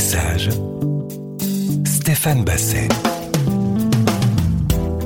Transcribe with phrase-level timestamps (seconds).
[0.00, 0.48] Sages,
[1.84, 2.88] Stéphane Basset.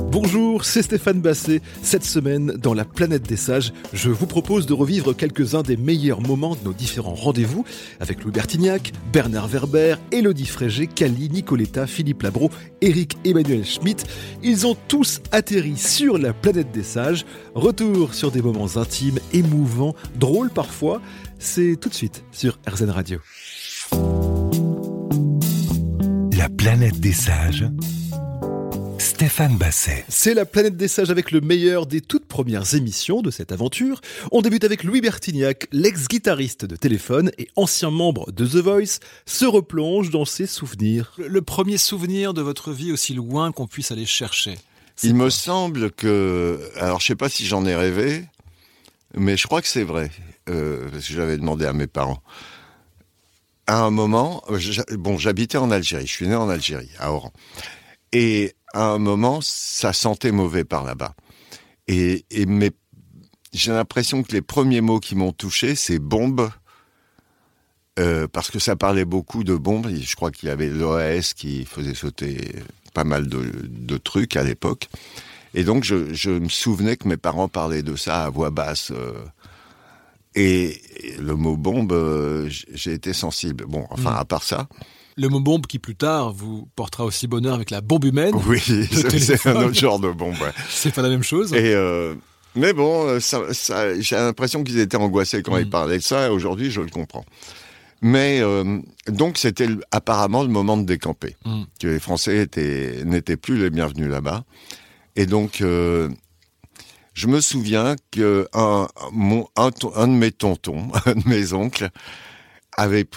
[0.09, 1.61] Bonjour, c'est Stéphane Basset.
[1.83, 6.21] Cette semaine, dans la planète des sages, je vous propose de revivre quelques-uns des meilleurs
[6.21, 7.65] moments de nos différents rendez-vous
[7.99, 12.49] avec Louis Bertignac, Bernard Werber, Elodie Frégé, Cali, Nicoletta, Philippe Labro,
[12.79, 14.05] Eric Emmanuel Schmitt.
[14.43, 17.25] Ils ont tous atterri sur la planète des sages.
[17.53, 21.01] Retour sur des moments intimes, émouvants, drôles parfois.
[21.37, 23.19] C'est tout de suite sur RZN Radio.
[26.45, 27.65] La planète des sages.
[28.99, 30.05] Stéphane Basset.
[30.09, 33.99] C'est la planète des sages avec le meilleur des toutes premières émissions de cette aventure.
[34.31, 39.45] On débute avec Louis Bertignac, l'ex-guitariste de Téléphone et ancien membre de The Voice, se
[39.45, 41.13] replonge dans ses souvenirs.
[41.17, 44.53] Le premier souvenir de votre vie aussi loin qu'on puisse aller chercher.
[45.01, 48.23] Il me semble que, alors je sais pas si j'en ai rêvé,
[49.17, 50.11] mais je crois que c'est vrai,
[50.51, 52.21] euh, parce que j'avais demandé à mes parents.
[53.67, 54.43] À un moment,
[54.91, 57.33] bon, j'habitais en Algérie, je suis né en Algérie, à Oran.
[58.11, 61.15] Et à un moment, ça sentait mauvais par là-bas.
[61.87, 62.45] Et, et
[63.53, 66.49] j'ai l'impression que les premiers mots qui m'ont touché, c'est bombe,
[67.97, 69.87] euh, parce que ça parlait beaucoup de bombes.
[69.89, 72.55] Je crois qu'il y avait l'OAS qui faisait sauter
[72.93, 74.89] pas mal de, de trucs à l'époque.
[75.53, 78.91] Et donc, je, je, me souvenais que mes parents parlaient de ça à voix basse.
[78.91, 79.13] Euh,
[80.35, 80.81] et,
[81.19, 83.65] le mot bombe, euh, j'ai été sensible.
[83.67, 84.17] Bon, enfin, mmh.
[84.17, 84.67] à part ça.
[85.17, 88.35] Le mot bombe qui plus tard vous portera aussi bonheur avec la bombe humaine.
[88.47, 90.35] Oui, c'est un autre genre de bombe.
[90.41, 90.51] Ouais.
[90.69, 91.53] c'est pas la même chose.
[91.53, 92.15] Et euh,
[92.55, 95.69] mais bon, euh, ça, ça, j'ai l'impression qu'ils étaient angoissés quand ils mm.
[95.69, 96.27] parlaient de ça.
[96.27, 97.25] Et aujourd'hui, je le comprends.
[98.01, 101.63] Mais euh, donc c'était apparemment le moment de décamper, mm.
[101.79, 104.43] que les Français étaient n'étaient plus les bienvenus là-bas.
[105.15, 106.09] Et donc euh,
[107.15, 111.89] je me souviens que un, mon, de mes tontons, un de mes oncles,
[112.77, 113.07] avait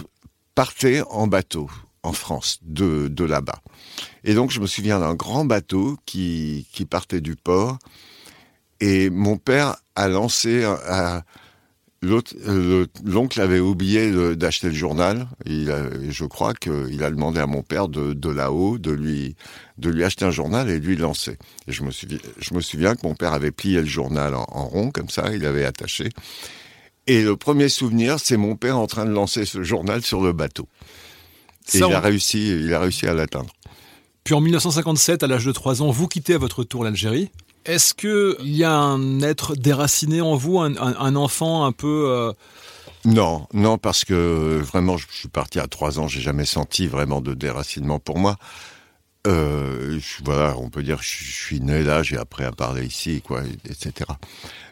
[0.55, 1.69] parté en bateau
[2.05, 3.61] en France, de, de là-bas.
[4.23, 7.79] Et donc, je me souviens d'un grand bateau qui, qui partait du port.
[8.81, 11.25] Et mon père a lancé, à,
[12.03, 15.29] l'oncle avait oublié d'acheter le journal.
[15.47, 15.75] Il
[16.11, 19.37] je crois qu'il a demandé à mon père de, de là-haut de lui,
[19.79, 21.39] de lui acheter un journal et lui lancer.
[21.67, 24.47] Et je me souviens, je me souviens que mon père avait plié le journal en,
[24.49, 26.11] en rond comme ça, il avait attaché.
[27.09, 30.33] Et le premier souvenir, c'est mon père en train de lancer ce journal sur le
[30.33, 30.69] bateau.
[31.75, 33.51] Et il, a réussi, il a réussi à l'atteindre.
[34.25, 37.31] Puis en 1957, à l'âge de 3 ans, vous quittez à votre tour l'Algérie.
[37.69, 42.07] Est-ce qu'il y a un être déraciné en vous, un, enfant un peu...
[42.09, 42.33] Euh,
[43.05, 47.21] non, non, parce que vraiment, je suis parti à 3 ans, j'ai jamais senti vraiment
[47.21, 48.39] de déracinement pour moi.
[49.27, 53.21] Euh, voilà, on peut dire, je, je suis né là, j'ai appris à parler ici,
[53.21, 54.11] quoi, etc.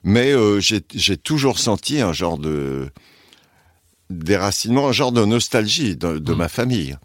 [0.03, 2.89] Mais euh, j'ai toujours senti un genre de
[4.09, 6.37] déracinement, un genre de nostalgie de, de mm.
[6.37, 6.97] ma famille,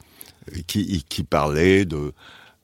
[0.68, 2.14] qui, qui parlait de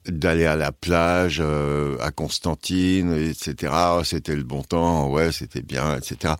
[0.07, 3.73] d'aller à la plage euh, à Constantine, etc.
[3.97, 6.35] Oh, c'était le bon temps, ouais, c'était bien, etc.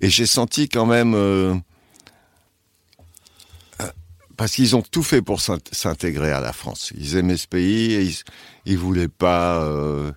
[0.00, 1.54] Et j'ai senti quand même euh,
[4.40, 6.94] parce qu'ils ont tout fait pour s'intégrer à la France.
[6.96, 8.16] Ils aimaient ce pays, et ils,
[8.64, 10.12] ils voulaient pas, euh,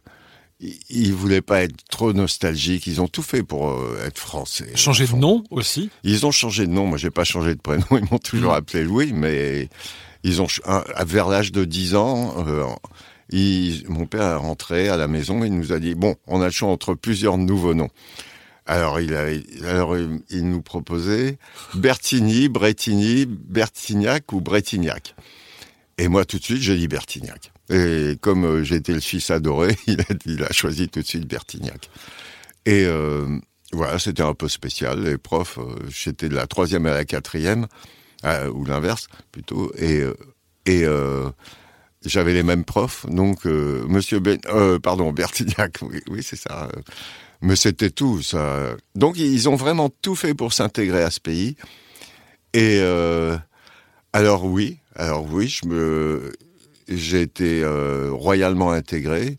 [0.62, 2.88] ils voulaient pas être trop nostalgiques.
[2.88, 4.72] Ils ont tout fait pour euh, être français.
[4.76, 5.90] Changer de nom aussi?
[6.04, 6.88] Ils ont changé de nom.
[6.88, 7.86] Moi, j'ai pas changé de prénom.
[7.92, 8.56] Ils m'ont toujours mmh.
[8.56, 9.68] appelé Louis, mais
[10.24, 10.48] ils ont
[11.06, 12.36] vers l'âge de 10 ans.
[12.48, 12.66] Euh,
[13.88, 16.46] mon père est rentré à la maison et il nous a dit bon, on a
[16.46, 17.90] le choix entre plusieurs nouveaux noms.
[18.66, 19.12] Alors il,
[20.32, 21.38] nous proposait
[21.74, 25.16] Bertigny, Bretigny, Bertignac ou Bretignac.
[25.98, 27.52] Et moi tout de suite j'ai dit Bertignac.
[27.70, 31.90] Et comme euh, j'étais le fils adoré, il a, choisi tout de suite Bertignac.
[32.66, 33.26] Et euh,
[33.74, 35.04] voilà, c'était un peu spécial.
[35.04, 35.60] Les profs,
[35.90, 37.68] j'étais de la troisième à la quatrième,
[38.26, 39.72] euh, ou l'inverse plutôt.
[39.78, 40.14] Et, euh,
[40.68, 43.06] et j'avais les mêmes profs.
[43.08, 44.40] Donc Monsieur ben,
[44.82, 46.70] pardon Bertignac, oui, c'est ça.
[47.42, 48.76] Mais c'était tout, ça.
[48.96, 51.58] Donc ils ont vraiment tout fait pour s'intégrer à ce pays.
[52.54, 53.36] Et euh,
[54.14, 56.32] alors oui, alors oui, je me,
[56.88, 59.38] j'ai été euh, royalement intégré.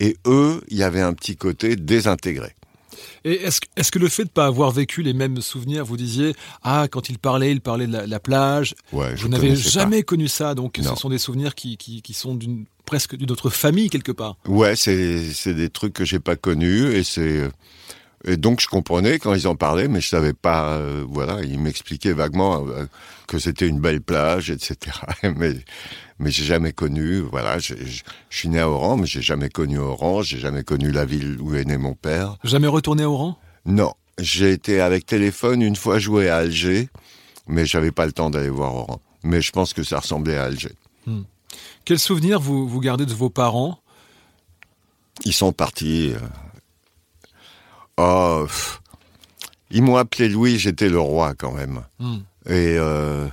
[0.00, 2.54] Et eux, il y avait un petit côté désintégré.
[3.28, 5.98] Et est-ce est que le fait de ne pas avoir vécu les mêmes souvenirs, vous
[5.98, 8.74] disiez, ah, quand il parlait, il parlait de la, plage.
[8.92, 12.34] Ouais, vous n'avez jamais connu ça, donc ce sont des souvenirs qui, qui, qui sont
[12.34, 14.36] d'une presque d'une autre famille quelque part.
[14.46, 17.50] Ouais, c'est des trucs que j'ai pas connus et c'est
[18.24, 20.72] et donc je comprenais quand ils en parlaient, mais je savais pas.
[20.72, 22.86] Euh, voilà, ils m'expliquaient vaguement euh,
[23.28, 24.96] que c'était une belle plage, etc.
[25.36, 25.54] mais
[26.18, 27.20] mais j'ai jamais connu.
[27.20, 27.74] Voilà, je,
[28.30, 30.22] suis né à Oran, mais j'ai jamais connu Oran.
[30.22, 32.36] J'ai jamais connu la ville où est né mon père.
[32.44, 33.38] Jamais retourné à Oran?
[33.66, 36.88] Non, j'ai été avec téléphone une fois joué à Alger,
[37.46, 39.00] mais j'avais pas le temps d'aller voir Oran.
[39.22, 40.72] mais je pense que ça ressemblait à Alger.
[41.84, 43.78] Quel souvenir vous, vous gardez de vos parents?
[45.24, 46.12] Ils sont partis.
[46.14, 46.18] euh,
[48.00, 48.80] Oh, pff.
[49.70, 51.82] ils m'ont appelé Louis, j'étais le roi quand même.
[51.98, 52.18] Hmm.
[52.46, 53.26] Et euh,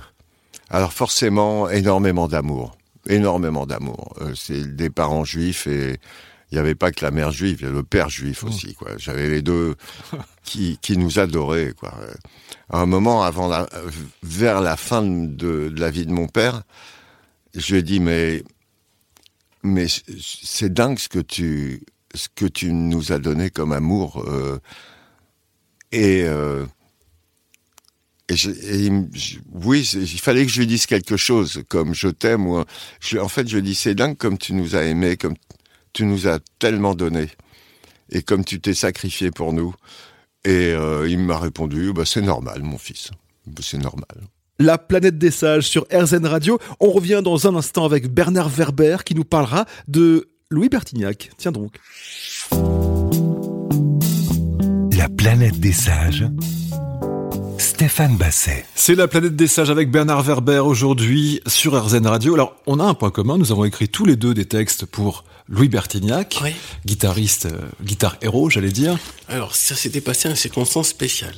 [0.70, 2.75] alors forcément, énormément d'amour,
[3.08, 4.14] énormément d'amour.
[4.20, 5.98] Euh, c'est des parents juifs et
[6.50, 8.74] il n'y avait pas que la mère juive, il y avait le père juif aussi.
[8.74, 8.90] Quoi.
[8.98, 9.74] J'avais les deux
[10.44, 11.74] qui, qui nous adoraient.
[11.76, 11.92] Quoi.
[12.70, 13.68] À un moment, avant la,
[14.22, 16.62] vers la fin de, de la vie de mon père,
[17.54, 18.44] je lui ai dit mais
[19.62, 21.82] mais c'est dingue ce que tu
[22.14, 24.58] ce que tu nous as donné comme amour euh,
[25.92, 26.64] et euh,
[28.28, 31.62] et, je- et il me- je- oui, il fallait que je lui dise quelque chose,
[31.68, 32.46] comme je t'aime.
[32.46, 32.66] Ou un-
[33.00, 35.34] je- en fait, je lui dis c'est dingue comme tu nous as aimés, comme
[35.92, 37.28] tu nous as tellement donné,
[38.10, 39.74] et comme tu t'es sacrifié pour nous.
[40.44, 43.10] Et euh, il m'a répondu, bah, c'est normal, mon fils,
[43.46, 44.06] Bah, c'est normal.
[44.58, 46.58] La planète des sages sur RZN Radio.
[46.80, 51.30] On revient dans un instant avec Bernard Werber qui nous parlera de Louis Bertignac.
[51.36, 51.76] Tiens donc.
[54.96, 56.24] La planète des sages.
[57.76, 58.64] Stéphane Basset.
[58.74, 62.32] C'est la planète des sages avec Bernard Werber aujourd'hui sur RZN Radio.
[62.32, 65.24] Alors, on a un point commun, nous avons écrit tous les deux des textes pour
[65.50, 66.52] Louis Bertignac, Oui.
[66.86, 68.98] guitariste, euh, guitare héros, j'allais dire.
[69.28, 71.34] Alors, ça s'était passé à une circonstance spéciale.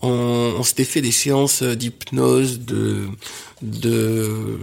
[0.00, 3.06] On, on s'était fait des séances d'hypnose, de,
[3.60, 4.58] de,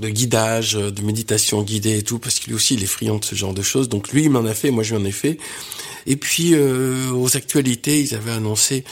[0.00, 3.34] de guidage, de méditation guidée et tout, parce qu'il aussi, il est friand de ce
[3.34, 3.88] genre de choses.
[3.88, 5.38] Donc lui, il m'en a fait, moi, je lui en ai fait.
[6.06, 8.84] Et puis, euh, aux actualités, ils avaient annoncé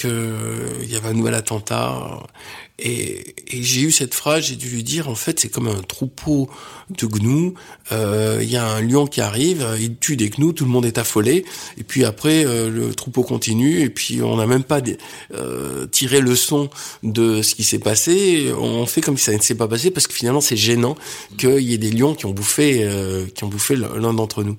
[0.00, 2.20] qu'il y avait un nouvel attentat.
[2.80, 5.82] Et, et j'ai eu cette phrase, j'ai dû lui dire, en fait, c'est comme un
[5.82, 6.48] troupeau
[6.90, 7.54] de gnous.
[7.92, 10.86] Euh, Il y a un lion qui arrive, il tue des gnous, tout le monde
[10.86, 11.44] est affolé.
[11.78, 13.80] Et puis après, euh, le troupeau continue.
[13.80, 14.80] Et puis on n'a même pas
[15.34, 16.70] euh, tiré le son
[17.02, 18.52] de ce qui s'est passé.
[18.58, 20.96] On fait comme si ça ne s'est pas passé parce que finalement, c'est gênant
[21.36, 24.56] qu'il y ait des lions qui ont bouffé, euh, qui ont bouffé l'un d'entre nous.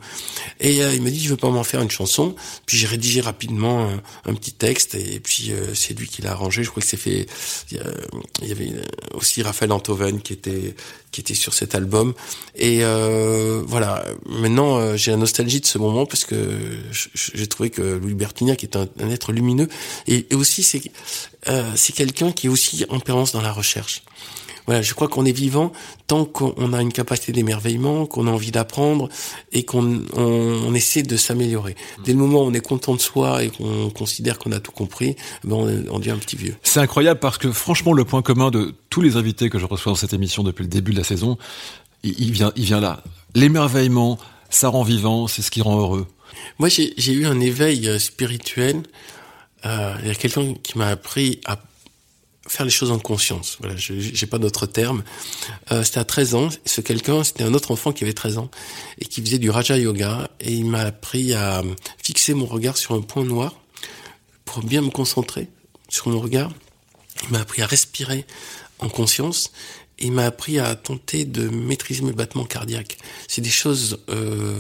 [0.60, 2.36] Et euh, il m'a dit, je veux pas m'en faire une chanson.
[2.66, 4.96] Puis j'ai rédigé rapidement un, un petit texte.
[4.96, 6.64] Et puis euh, c'est lui qui l'a arrangé.
[6.64, 7.26] Je crois que c'est fait.
[8.14, 8.72] Euh, il y avait
[9.14, 10.76] aussi Raphaël Antoven qui était
[11.12, 12.14] qui était sur cet album.
[12.56, 16.36] Et euh, voilà, maintenant euh, j'ai la nostalgie de ce moment parce que
[17.14, 19.68] j'ai trouvé que Louis Bertignac est un, être lumineux
[20.08, 20.82] et, et aussi c'est
[21.48, 24.04] euh, c'est quelqu'un qui est aussi en permanence dans la recherche.
[24.68, 25.72] Voilà, je crois qu'on est vivant
[26.08, 29.10] tant qu'on a une capacité d'émerveillement, qu'on a envie d'apprendre
[29.52, 31.76] et qu'on on, on essaie de s'améliorer.
[32.04, 34.72] Dès le moment où on est content de soi et qu'on considère qu'on a tout
[34.72, 36.56] compris, ben on, on devient un petit vieux.
[36.64, 39.92] C'est incroyable parce que franchement, le point commun de tous les invités que je reçois
[39.92, 41.38] dans cette émission depuis le début de la saison,
[42.04, 43.04] il, il vient, il vient là.
[43.36, 44.18] L'émerveillement,
[44.50, 46.06] ça rend vivant, c'est ce qui rend heureux.
[46.60, 48.84] Moi, j'ai j'ai eu un éveil euh, spirituel.
[49.66, 51.58] Euh, Il y a quelqu'un qui m'a appris à
[52.48, 53.58] faire les choses en conscience.
[53.60, 55.04] Voilà, j'ai pas d'autre terme.
[55.72, 56.50] Euh, c'était à 13 ans.
[56.66, 58.50] Ce quelqu'un, c'était un autre enfant qui avait 13 ans
[59.00, 60.30] et qui faisait du Raja Yoga.
[60.40, 61.64] Et il m'a appris à
[62.02, 63.56] fixer mon regard sur un point noir
[64.46, 65.48] pour bien me concentrer
[65.88, 66.52] sur mon regard.
[67.24, 68.26] Il m'a appris à respirer
[68.80, 69.52] en conscience.
[70.00, 72.98] Et il m'a appris à tenter de maîtriser mes battements cardiaques.
[73.28, 74.60] C'est des choses euh,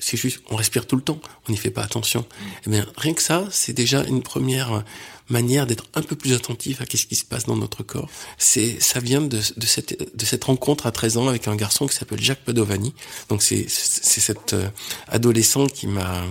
[0.00, 2.26] c'est juste, on respire tout le temps, on n'y fait pas attention.
[2.66, 4.82] Eh bien, rien que ça, c'est déjà une première
[5.30, 8.08] manière d'être un peu plus attentif à ce qui se passe dans notre corps.
[8.38, 11.86] C'est, ça vient de, de cette, de cette rencontre à 13 ans avec un garçon
[11.86, 12.94] qui s'appelle Jacques Padovani.
[13.28, 14.68] Donc c'est, c'est cet euh,
[15.08, 16.24] adolescent qui m'a,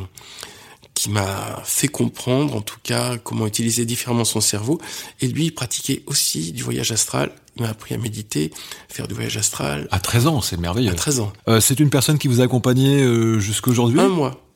[0.93, 4.81] qui m'a fait comprendre, en tout cas, comment utiliser différemment son cerveau.
[5.21, 7.31] Et lui, il pratiquait aussi du voyage astral.
[7.55, 8.51] Il m'a appris à méditer,
[8.89, 9.87] faire du voyage astral.
[9.91, 10.91] À 13 ans, c'est merveilleux.
[10.91, 11.33] À 13 ans.
[11.47, 14.48] Euh, c'est une personne qui vous a accompagné euh, jusqu'à aujourd'hui Un mois.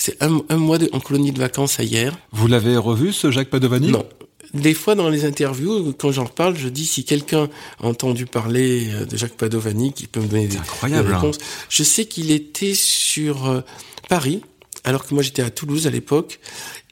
[0.00, 2.18] C'est un, un mois de, en colonie de vacances à hier.
[2.32, 3.88] Vous l'avez revu, ce Jacques Padovani?
[3.88, 4.06] Non.
[4.54, 7.50] Des fois, dans les interviews, quand j'en reparle, je dis si quelqu'un
[7.82, 11.18] a entendu parler euh, de Jacques Padovani, qui peut me donner des, incroyable, des hein.
[11.18, 11.36] réponses.
[11.68, 13.60] Je sais qu'il était sur euh,
[14.08, 14.40] Paris,
[14.84, 16.40] alors que moi j'étais à Toulouse à l'époque.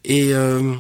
[0.05, 0.75] Et euh,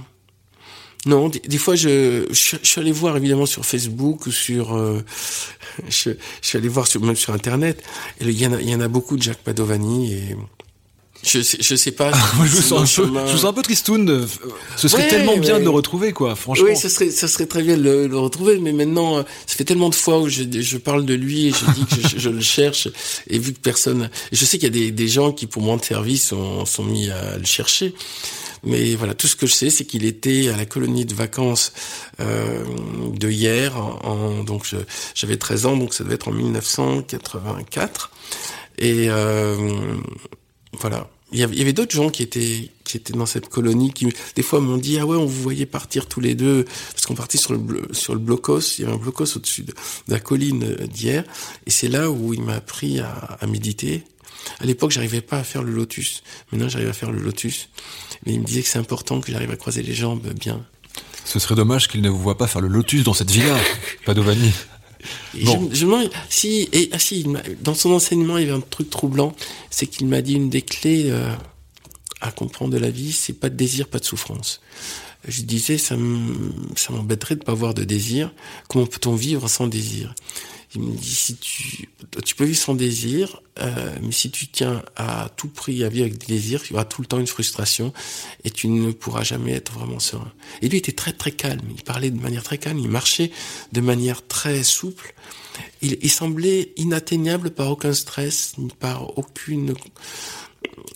[1.06, 4.76] non, des, des fois, je, je, je suis allé voir évidemment sur Facebook ou sur...
[4.76, 5.02] euh,
[5.88, 7.82] je, je suis allé voir sur, même sur Internet.
[8.20, 10.36] Et il y, en a, il y en a beaucoup de Jacques Padovani et...
[11.24, 12.10] Je sais, je sais pas.
[12.36, 14.26] Moi, je, vous sens un peu, je vous sens un peu tristoun.
[14.76, 15.58] Ce serait Ouais, tellement bien ouais.
[15.60, 16.66] de le retrouver, quoi, franchement.
[16.68, 19.56] Oui, ce serait, ce serait très bien de le, le retrouver, mais maintenant, euh, ça
[19.56, 22.18] fait tellement de fois où je, je parle de lui et je dis que je,
[22.18, 22.88] je le cherche,
[23.28, 25.76] et vu que personne, je sais qu'il y a des, des gens qui, pour moins
[25.76, 27.94] de service, sont, sont mis à le chercher.
[28.64, 31.72] Mais voilà, tout ce que je sais, c'est qu'il était à la colonie de vacances
[32.20, 32.64] euh,
[33.14, 33.76] de hier.
[33.76, 34.66] En, en- donc,
[35.14, 38.10] j'avais 13 ans, donc ça devait être en 1984.
[38.78, 39.56] Et euh,
[40.80, 41.08] voilà.
[41.32, 44.60] il y avait, d'autres gens qui étaient qui étaient dans cette colonie qui des fois
[44.60, 47.52] m'ont dit ah ouais on vous voyait partir tous les deux parce qu'on partait sur
[47.52, 48.78] le sur le blocos.
[48.78, 49.74] Il y avait un blocos au-dessus de,
[50.08, 51.24] la colline euh, d'hier.
[51.66, 54.04] Et c'est là où il m'a appris à, à méditer.
[54.60, 56.22] À l'époque j'arrivais pas à faire le lotus.
[56.52, 57.68] Maintenant j'arrive à faire le lotus.
[58.24, 60.64] Mais il me disait que c'est important que j'arrive à croiser les jambes bien.
[61.24, 63.56] Ce serait dommage qu'il ne vous voit pas faire le lotus dans cette villa
[64.06, 64.52] Padovani
[65.44, 65.68] Bon.
[65.72, 67.26] Je, je si, et, ah, si,
[67.60, 69.34] dans son enseignement, il y avait un truc troublant,
[69.70, 71.32] c'est qu'il m'a dit une des clés euh,
[72.20, 74.60] à comprendre de la vie, c'est pas de désir, pas de souffrance.
[75.26, 78.32] Je disais, ça m'embêterait de pas avoir de désir.
[78.68, 80.14] Comment peut-on vivre sans désir?
[80.78, 81.88] Il me dit si tu,
[82.24, 86.06] tu peux vivre sans désir, euh, mais si tu tiens à tout prix à vivre
[86.06, 87.92] avec des désirs, il y aura tout le temps une frustration
[88.44, 90.32] et tu ne pourras jamais être vraiment serein.
[90.62, 91.66] Et lui était très très calme.
[91.76, 92.78] Il parlait de manière très calme.
[92.78, 93.30] Il marchait
[93.72, 95.14] de manière très souple.
[95.82, 99.74] Il, semblait inatteignable par aucun stress, ni par aucune,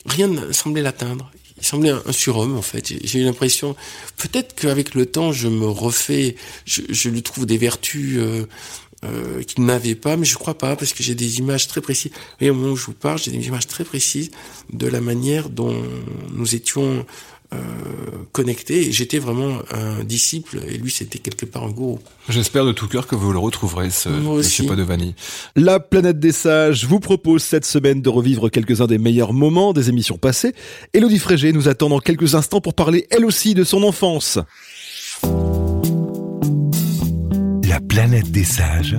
[0.06, 2.92] rien ne semblait l'atteindre il semblait un, surhomme en fait.
[3.04, 3.76] J'ai eu l'impression,
[4.16, 6.34] peut-être qu'avec le temps, je me refais,
[6.64, 8.46] je, je lui trouve des vertus euh,
[9.04, 12.12] euh, qu'il n'avait pas, mais je crois pas, parce que j'ai des images très précises.
[12.40, 14.30] Et au moment où je vous parle, j'ai des images très précises
[14.72, 15.74] de la manière dont
[16.32, 17.04] nous étions
[17.52, 17.58] euh,
[18.30, 18.86] connectés.
[18.86, 21.98] Et j'étais vraiment un disciple, et lui, c'était quelque part un gourou.
[22.28, 25.14] J'espère de tout cœur que vous le retrouverez, ce Monsieur Padovani.
[25.56, 29.88] La planète des sages vous propose cette semaine de revivre quelques-uns des meilleurs moments des
[29.90, 30.54] émissions passées.
[30.94, 34.38] Elodie Frégé nous attend dans quelques instants pour parler, elle aussi, de son enfance.
[37.72, 38.98] La planète des sages.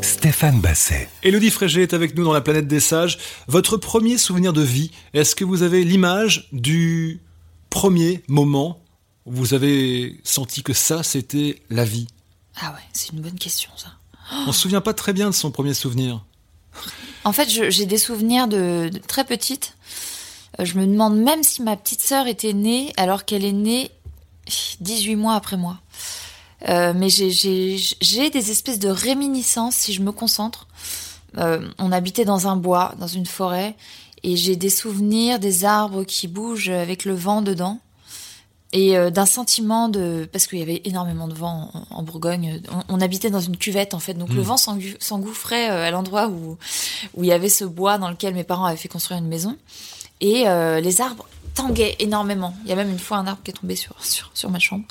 [0.00, 1.10] Stéphane Basset.
[1.22, 3.18] Élodie Frégé est avec nous dans la planète des sages.
[3.48, 7.20] Votre premier souvenir de vie, est-ce que vous avez l'image du
[7.68, 8.80] premier moment
[9.26, 12.06] où vous avez senti que ça, c'était la vie?
[12.62, 13.88] Ah ouais, c'est une bonne question ça.
[14.46, 16.24] On se souvient pas très bien de son premier souvenir.
[17.24, 19.76] En fait, j'ai des souvenirs de, de, très petite.
[20.60, 23.90] Euh, je me demande même si ma petite sœur était née alors qu'elle est née
[24.80, 25.78] 18 mois après moi.
[26.68, 30.66] Euh, mais j'ai des espèces de réminiscences si je me concentre.
[31.36, 33.74] Euh, on habitait dans un bois, dans une forêt,
[34.22, 37.80] et j'ai des souvenirs des arbres qui bougent avec le vent dedans
[38.72, 43.00] et euh, d'un sentiment de parce qu'il y avait énormément de vent en, Bourgogne on,
[43.00, 44.44] habitait dans une cuvette en fait donc le hmm.
[44.44, 46.56] vent s'engouffrait à l'endroit où
[47.14, 49.56] où il y avait ce bois dans lequel mes parents avaient fait construire une maison
[50.20, 50.44] et
[50.80, 53.76] les arbres tanguaient énormément il y a même une fois un arbre qui est tombé
[53.76, 54.84] sur sur, sur ma chambre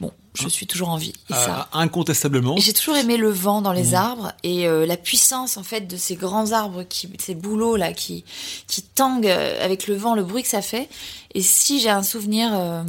[0.00, 1.12] bon je suis toujours en vie.
[1.30, 2.56] Et ça, euh, incontestablement.
[2.56, 3.94] J'ai toujours aimé le vent dans les mmh.
[3.94, 7.92] arbres et euh, la puissance en fait de ces grands arbres, qui, ces bouleaux là
[7.92, 8.24] qui
[8.66, 10.88] qui tanguent euh, avec le vent, le bruit que ça fait.
[11.34, 12.84] Et si j'ai un souvenir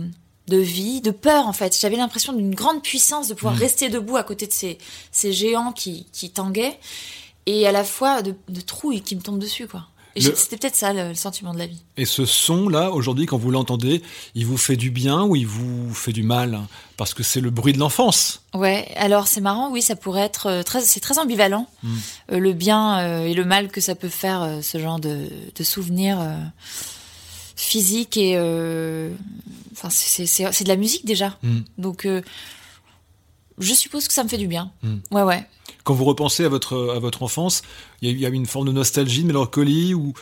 [0.48, 3.60] de vie, de peur en fait, j'avais l'impression d'une grande puissance de pouvoir mmh.
[3.60, 4.78] rester debout à côté de ces
[5.12, 6.80] ces géants qui qui tanguaient
[7.46, 9.88] et à la fois de, de trouille qui me tombent dessus quoi.
[10.16, 11.82] C'était peut-être ça le, sentiment de la vie.
[11.98, 14.04] Et ce son-là, aujourd'hui, quand vous l'entendez,
[14.36, 16.60] il vous fait du bien ou il vous fait du mal?
[16.98, 18.44] Parce que c'est le bruit de l'enfance.
[18.54, 21.96] Ouais, alors c'est marrant, oui, ça pourrait être euh, très, c'est très ambivalent, hmm.
[22.32, 25.64] euh, le bien euh, et le mal que ça peut faire, ce genre de, de
[25.64, 26.20] souvenirs
[27.56, 28.38] physiques et,
[29.72, 31.38] enfin, c'est de la musique déjà.
[31.42, 31.62] Hmm.
[31.78, 32.08] Donc,
[33.58, 34.72] je suppose que ça me fait du bien.
[34.84, 34.98] Hmm.
[35.12, 35.48] Ouais, ouais
[35.84, 37.62] quand vous repensez à votre, à votre enfance,
[38.02, 40.14] il y, a une forme de nostalgie, de mélancolie, ou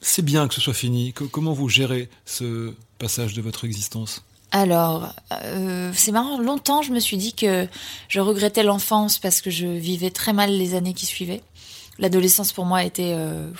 [0.00, 1.12] c'est bien que ce soit fini?
[1.12, 4.22] Comment vous gérez ce passage de votre existence?
[4.50, 7.68] Alors, euh, c'est marrant, longtemps je me suis dit que
[8.08, 11.42] je regrettais l'enfance parce que je vivais très mal les années qui suivaient.
[11.98, 13.50] L'adolescence pour moi était euh,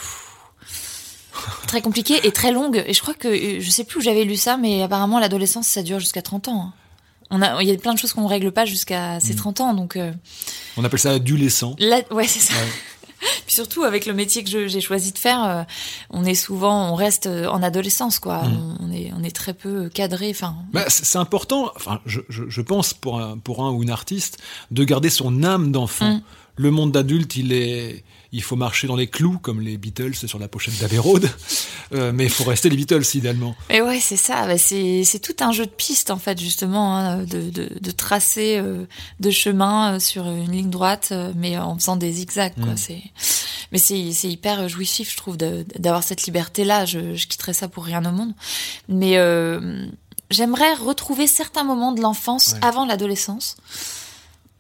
[1.67, 2.83] très compliquée et très longue.
[2.87, 5.67] Et je crois que, euh, je sais plus où j'avais lu ça, mais apparemment l'adolescence
[5.67, 6.73] ça dure jusqu'à 30 ans.
[7.31, 9.59] On a, il y a plein de choses qu'on ne règle pas jusqu'à ses 30
[9.59, 9.63] mm.
[9.63, 9.97] ans, donc.
[9.97, 10.13] Euh,
[10.77, 11.77] on appelle ça adolescent.
[11.79, 12.55] ouais, c'est ça.
[13.47, 15.63] Puis surtout avec le métier que j'ai choisi de faire, euh,
[16.11, 18.45] on est souvent, on reste euh, en adolescence, quoi.
[18.45, 18.77] Mm.
[18.81, 20.31] On, est, on est très peu cadré.
[20.31, 20.57] Enfin.
[20.73, 21.73] Bah, c'est important.
[21.75, 24.39] Enfin, je, je, pense pour un, pour un ou une artiste
[24.71, 26.17] de garder son âme d'enfant.
[26.17, 26.23] Mm.
[26.57, 30.39] Le monde d'adulte, il est, il faut marcher dans les clous comme les Beatles sur
[30.39, 31.29] la pochette d'Abbey Road,
[31.93, 33.57] euh, mais il faut rester les Beatles idéalement.
[33.71, 34.47] Et ouais, c'est ça.
[34.47, 38.59] Bah, c'est tout un jeu de pistes en fait justement, hein, de, de, de, tracer
[38.59, 38.85] euh,
[39.21, 42.55] de chemin euh, sur une ligne droite, mais en faisant des zigzags.
[42.55, 42.73] Quoi.
[42.73, 43.01] Mm.
[43.73, 46.85] Mais c'est hyper jouissif, je trouve, d'avoir cette liberté là.
[46.85, 48.33] Je, je quitterais ça pour rien au monde.
[48.89, 49.15] Mais
[50.31, 53.57] j'aimerais retrouver certains moments de l'enfance avant l'adolescence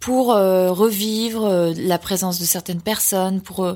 [0.00, 3.74] pour euh, revivre euh, la présence de certaines personnes, pour euh,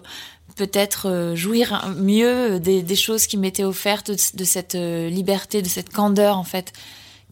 [0.57, 6.37] peut-être jouir mieux des, des choses qui m'étaient offertes, de, cette liberté, de cette candeur
[6.37, 6.75] en fait,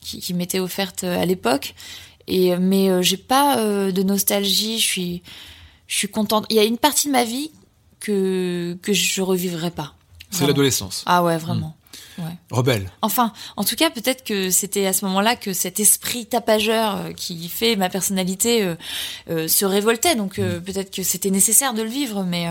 [0.01, 1.75] qui, qui m'était offerte à l'époque.
[2.29, 4.79] Et mais j'ai pas de nostalgie.
[4.79, 5.23] Je suis,
[5.87, 6.47] je suis contente.
[6.49, 7.51] Il y a une partie de ma vie
[7.99, 9.93] que que je revivrai pas.
[10.31, 11.03] C'est l'adolescence.
[11.05, 11.77] Ah ouais, vraiment.
[12.19, 12.37] Ouais.
[12.51, 12.91] Rebelle.
[13.03, 17.13] Enfin, en tout cas, peut-être que c'était à ce moment-là que cet esprit tapageur euh,
[17.13, 18.75] qui fait ma personnalité euh,
[19.31, 20.15] euh, se révoltait.
[20.17, 22.47] Donc euh, peut-être que c'était nécessaire de le vivre, mais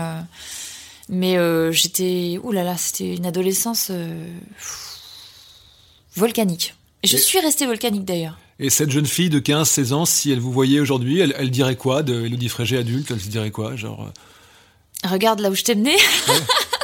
[1.08, 1.36] mais
[1.72, 3.90] j'étais, ouh là là, c'était une adolescence
[6.16, 6.74] volcanique.
[7.04, 8.38] Je Et- suis restée volcanique d'ailleurs.
[8.58, 11.76] Et cette jeune fille de 15-16 ans, si elle vous voyait aujourd'hui, elle, elle dirait
[11.76, 13.10] quoi de Elodie Frégé adulte?
[13.10, 14.10] Elle se dirait quoi Genre,
[15.02, 15.96] Regarde là où je t'ai mené.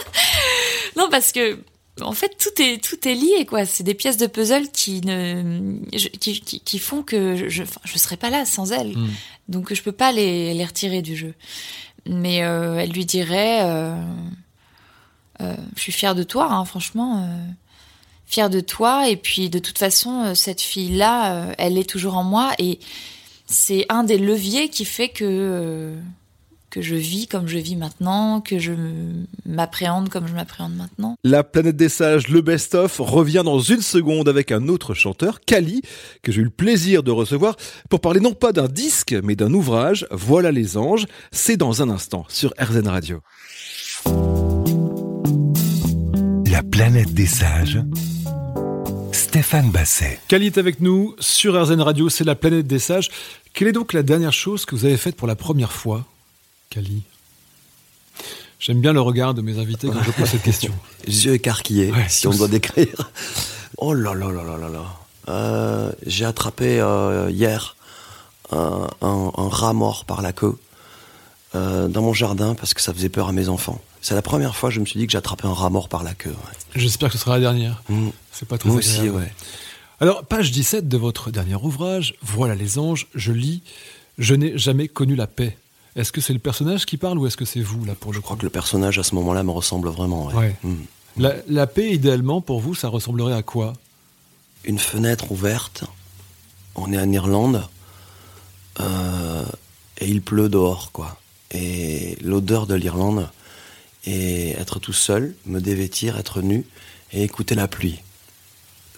[0.97, 1.59] non, parce que
[2.01, 3.65] en fait tout est tout est lié quoi.
[3.67, 7.63] C'est des pièces de puzzle qui ne je- qui, qui, qui font que je je,
[7.63, 8.97] enfin, je serais pas là sans elles.
[8.97, 9.09] Hmm.
[9.49, 11.35] Donc je peux pas les les retirer du jeu.
[12.09, 13.95] Mais euh, elle lui dirait euh,
[15.41, 17.37] euh, je suis fière de toi hein, franchement euh,
[18.27, 22.25] fière de toi et puis de toute façon cette fille là elle est toujours en
[22.25, 22.79] moi et
[23.47, 25.97] c'est un des leviers qui fait que euh,
[26.77, 28.73] que je vis comme je vis maintenant, que je
[29.47, 31.17] m'appréhende comme je m'appréhende maintenant.
[31.25, 35.81] La planète des sages, le best-of, revient dans une seconde avec un autre chanteur, Kali,
[36.23, 37.57] que j'ai eu le plaisir de recevoir
[37.89, 41.07] pour parler non pas d'un disque, mais d'un ouvrage, Voilà les anges.
[41.33, 43.21] C'est dans un instant sur RZN Radio.
[46.51, 47.81] La planète des sages.
[49.13, 50.19] Stéphane Basset.
[50.29, 53.09] Kali est avec nous sur RZN Radio, c'est la planète des sages.
[53.55, 56.05] Quelle est donc la dernière chose que vous avez faite pour la première fois,
[56.71, 57.03] Kali
[58.59, 60.73] J'aime bien le regard de mes invités quand je pose cette question.
[61.07, 63.11] yeux écarquillés, Ouais, si on doit décrire.
[63.77, 64.85] Oh là là là là là là.
[65.29, 67.77] Euh, J'ai attrapé euh, hier
[68.51, 70.57] un, un- un rat mort par la queue
[71.55, 73.81] euh, dans mon jardin parce que ça faisait peur à mes enfants.
[74.01, 76.03] C'est la première fois que je me suis dit que j'attrapais un rat mort par
[76.03, 76.31] la queue.
[76.31, 76.37] ouais.
[76.77, 77.83] J'espère que ce sera la dernière.
[77.89, 78.09] Mm.
[78.33, 79.33] C'est pas très Moi aussi, ouais.
[80.01, 83.63] Alors, page 17 de votre dernier ouvrage, Voilà les anges, je lis
[84.19, 85.57] Je n'ai jamais connu la paix.
[85.97, 88.17] Est-ce que c'est le personnage qui parle ou est-ce que c'est vous, là, pour le
[88.17, 90.27] Je crois que le personnage à ce moment-là me ressemble vraiment.
[90.27, 90.35] ouais.
[90.35, 90.57] Ouais.
[90.63, 90.75] Mm.
[91.19, 93.73] La, la paix, idéalement, pour vous, ça ressemblerait à quoi?
[94.65, 95.85] Une fenêtre ouverte.
[96.75, 97.67] On est en Irlande.
[98.81, 99.45] euh,
[99.99, 101.19] et il pleut dehors, quoi.
[101.53, 103.31] Et l'odeur de l'Irlande.
[104.05, 106.67] Et être tout seul, me dévêtir, être nu
[107.13, 108.01] et écouter la pluie.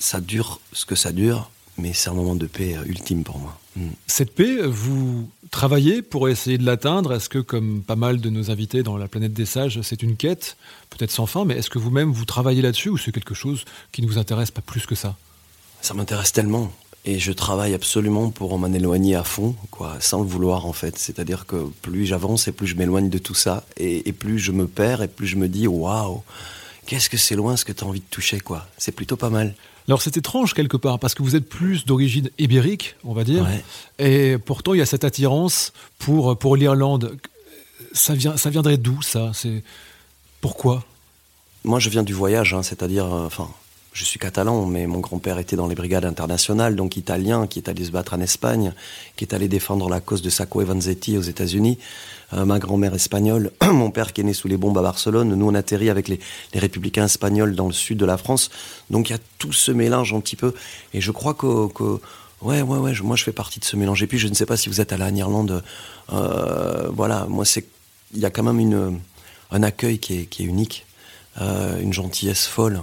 [0.01, 3.38] Ça dure ce que ça dure, mais c'est un moment de paix euh, ultime pour
[3.38, 3.59] moi.
[3.77, 3.88] Mm.
[4.07, 8.51] Cette paix, vous travaillez pour essayer de l'atteindre Est-ce que, comme pas mal de nos
[8.51, 10.57] invités dans la planète des sages, c'est une quête,
[10.91, 14.03] peut-être sans fin, mais est-ce que vous-même, vous travaillez là-dessus ou c'est quelque chose qui
[14.03, 15.17] ne vous intéresse pas plus que ça?
[15.81, 16.73] Ça m'intéresse tellement.
[17.05, 20.99] Et je travaille absolument pour m'en éloigner à fond, quoi, sans le vouloir en fait.
[20.99, 24.53] C'est-à-dire que plus j'avance et plus je m'éloigne de tout ça, et, et plus je
[24.53, 26.23] me perds et plus je me dis waouh,
[26.88, 28.66] qu'est-ce que c'est loin ce que tu as envie de toucher, quoi.
[28.79, 29.55] C'est plutôt pas mal.
[29.87, 33.44] Alors c'est étrange quelque part, parce que vous êtes plus d'origine ibérique, on va dire,
[33.44, 33.62] Ouais.
[33.98, 37.18] et pourtant il y a cette attirance pour, pour l'Irlande.
[37.92, 39.33] Ça, vient, ça viendrait d'où ça?
[39.35, 39.62] C'est
[40.40, 40.85] Pourquoi?
[41.64, 43.51] Moi, je viens du voyage, hein, c'est-à-dire, euh, enfin,
[43.98, 47.68] je suis catalan, mais mon grand-père était dans les brigades internationales, donc italien, qui est
[47.68, 48.72] allé se battre en Espagne,
[49.16, 51.78] qui est allé défendre la cause de Sacco et Vanzetti aux États-Unis.
[52.32, 55.34] Euh, ma grand-mère espagnole, mon père qui est né sous les bombes à Barcelone.
[55.34, 56.20] Nous, on atterrit avec les,
[56.54, 58.50] républicains espagnols dans le sud de la France.
[58.88, 60.54] Donc, il y a tout ce mélange un petit peu.
[60.94, 64.00] Et je crois que, ouais, ouais, ouais, moi, je fais partie de ce mélange.
[64.04, 65.64] Et puis, je ne sais pas si vous êtes allé en Irlande.
[66.12, 67.64] Euh, voilà, moi, c'est,
[68.14, 69.00] il y a quand même une,
[69.50, 70.87] un accueil qui est, unique,
[71.40, 72.80] euh, une gentillesse folle.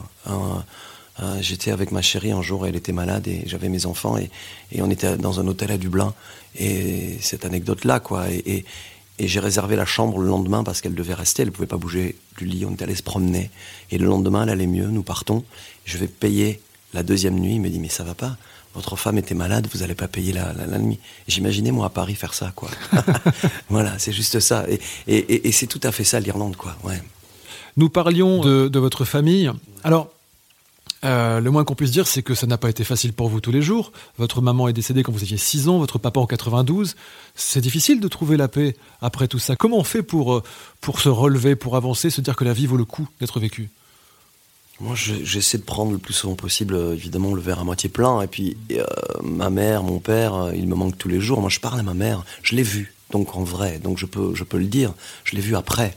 [1.19, 4.29] Un- J'étais avec ma chérie un jour, elle était malade et j'avais mes enfants et,
[4.71, 6.13] et on était dans un hôtel à Dublin.
[6.57, 8.29] Et cette anecdote-là, quoi.
[8.31, 8.65] Et, et,
[9.19, 12.15] et j'ai réservé la chambre le lendemain parce qu'elle devait rester, elle pouvait pas bouger
[12.37, 13.49] du lit, on était allé se promener.
[13.91, 15.43] Et le lendemain, elle allait mieux, nous partons.
[15.85, 16.59] Je vais payer
[16.93, 17.55] la deuxième nuit.
[17.55, 18.37] Il me dit, mais ça va pas.
[18.73, 20.99] Votre femme était malade, vous allez pas payer la, la, la nuit.
[21.29, 22.69] J'imaginais, moi, à Paris, faire ça, quoi.
[23.69, 24.65] voilà, c'est juste ça.
[24.69, 26.75] Et, et, et- et c'est tout à fait ça, l'Irlande, quoi.
[26.83, 27.01] Ouais.
[27.77, 29.49] Nous parlions de, de votre famille.
[29.83, 30.09] Alors,
[31.05, 33.39] euh, le moins qu'on puisse dire, c'est que ça n'a pas été facile pour vous
[33.39, 33.91] tous les jours.
[34.17, 36.95] Votre maman est décédée quand vous aviez 6 ans, votre papa en 92.
[37.35, 39.55] C'est difficile de trouver la paix après tout ça.
[39.55, 40.43] Comment on fait pour, euh,
[40.81, 43.69] pour se relever, pour avancer, se dire que la vie vaut le coup d'être vécue?
[44.81, 47.87] Moi, je- j'essaie de prendre le plus souvent possible, euh, évidemment, le verre à moitié
[47.87, 48.21] plein.
[48.21, 48.57] Et puis,
[49.23, 51.39] ma mère, mon père, ils me manquent tous les jours.
[51.39, 52.25] Moi, je parle à ma mère.
[52.43, 53.79] Je l'ai vue, donc en vrai.
[53.79, 54.93] Donc, je peux, je peux le dire.
[55.23, 55.95] Je l'ai vue après.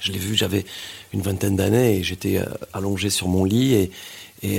[0.00, 0.64] Je l'ai vue, j'avais
[1.14, 3.90] une vingtaine d'années et j'étais euh, allongé sur mon lit et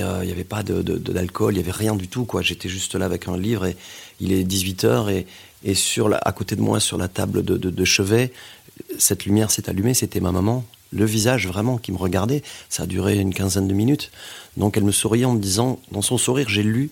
[0.02, 2.26] euh, il n'y avait pas de, d'alcool, il n'y avait rien du tout.
[2.26, 2.42] quoi.
[2.42, 3.76] J'étais juste là avec un livre et
[4.20, 5.28] il est 18h et,
[5.64, 8.32] et sur la, à côté de moi, sur la table de, de- de chevet,
[8.98, 10.66] cette lumière s'est allumée, c'était ma maman.
[10.92, 12.42] Le visage vraiment qui me regardait.
[12.70, 14.12] Ça a duré une quinzaine de minutes.
[14.58, 16.90] Donc elle me souriait en me disant, dans son sourire, j'ai lu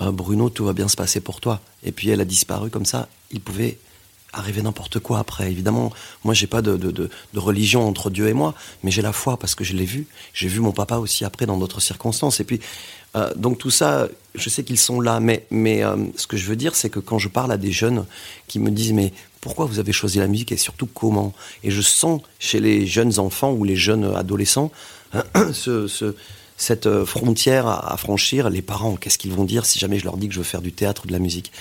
[0.00, 1.60] euh, Bruno, tout va bien se passer pour toi.
[1.84, 3.08] Et puis elle a disparu comme ça.
[3.30, 3.78] Il pouvait
[4.34, 5.50] arriver n'importe quoi après.
[5.50, 5.92] Évidemment,
[6.24, 9.36] moi, j'ai pas de, de, de, religion entre Dieu et moi, mais j'ai la foi
[9.36, 10.06] parce que je l'ai vu.
[10.32, 12.40] J'ai vu mon papa aussi après dans d'autres circonstances.
[12.40, 12.60] Et puis,
[13.16, 16.46] euh, donc tout ça, je sais qu'ils sont là, mais, mais euh, ce que je
[16.46, 18.04] veux dire, c'est que quand je parle à des jeunes
[18.48, 21.32] qui me disent, mais pourquoi vous avez choisi la musique et surtout comment?
[21.62, 24.72] Et je sens chez les jeunes enfants ou les jeunes adolescents
[25.52, 26.14] ce, ce
[26.56, 30.16] cette euh, frontière à, franchir, les parents, qu'est-ce qu'ils vont dire si jamais je leur
[30.16, 31.52] dis que je veux faire du théâtre ou de la musique?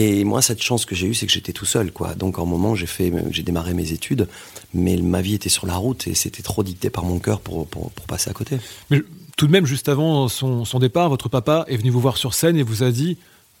[0.00, 2.14] Et moi, cette chance que j'ai eue, c'est que j'étais tout seul, quoi.
[2.14, 4.28] Donc, en moment, j'ai fait, j'ai démarré mes études,
[4.72, 7.66] mais ma vie était sur la route et c'était trop dicté par mon cœur pour,
[7.66, 8.58] pour, passer à côté.
[8.90, 9.00] Mais
[9.36, 12.32] tout de même, juste avant son, son, départ, votre papa est venu vous voir sur
[12.32, 13.18] scène et vous a dit,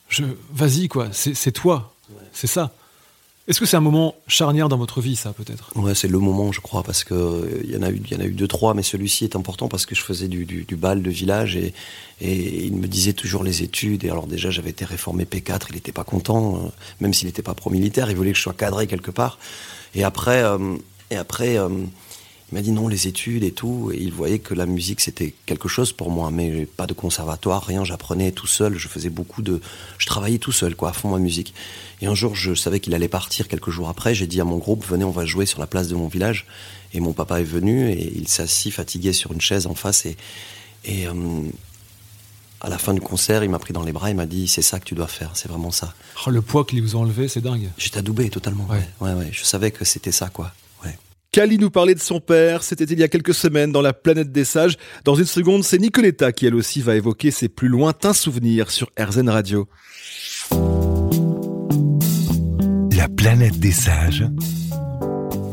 [0.08, 0.22] je,
[0.52, 1.92] vas-y, quoi, c'est toi,
[2.32, 2.72] c'est ça.
[3.48, 5.70] Est-ce que c'est un moment charnière dans votre vie, ça, peut-être?
[5.74, 8.14] Ouais, c'est le moment, je crois, parce que euh, il y en a eu, y
[8.14, 11.02] en a eu deux, trois, mais celui-ci est important parce que je faisais du, bal
[11.02, 11.72] de village et,
[12.20, 14.04] et il me disait toujours les études.
[14.04, 16.68] Et alors déjà, j'avais été réformé P4, il n'était pas content, euh,
[17.00, 19.38] même s'il n'était pas pro-militaire, il voulait que je sois cadré quelque part.
[19.94, 20.76] Et après, euh,
[21.10, 21.56] et après.
[22.50, 23.90] Il m'a dit non, les études et tout.
[23.92, 26.30] Et il voyait que la musique, c'était quelque chose pour moi.
[26.30, 27.84] Mais pas de conservatoire, rien.
[27.84, 28.78] J'apprenais tout seul.
[28.78, 29.60] Je faisais beaucoup de.
[29.98, 31.52] Je travaillais tout seul, quoi, à fond ma musique.
[32.00, 34.14] Et un jour, je savais qu'il allait partir quelques jours après.
[34.14, 36.46] J'ai dit à mon groupe, venez, on va jouer sur la place de mon village.
[36.94, 40.06] Et mon papa est venu et il s'assit fatigué sur une chaise en face.
[40.06, 40.16] Et,
[40.86, 41.12] et euh,
[42.62, 44.08] à la fin du concert, il m'a pris dans les bras.
[44.08, 45.32] Il m'a dit, c'est ça que tu dois faire.
[45.34, 45.92] C'est vraiment ça.
[46.26, 47.68] Oh, le poids qu'il vous a enlevé, c'est dingue.
[47.76, 48.66] J'étais adoubé totalement.
[48.68, 48.88] Ouais.
[49.00, 49.28] ouais, ouais.
[49.32, 50.52] Je savais que c'était ça, quoi.
[51.38, 54.32] Kali nous parlait de son père, c'était il y a quelques semaines dans la planète
[54.32, 54.76] des sages.
[55.04, 58.90] Dans une seconde, c'est Nicoletta qui elle aussi va évoquer ses plus lointains souvenirs sur
[58.98, 59.68] RZN Radio.
[62.96, 64.24] La planète des sages.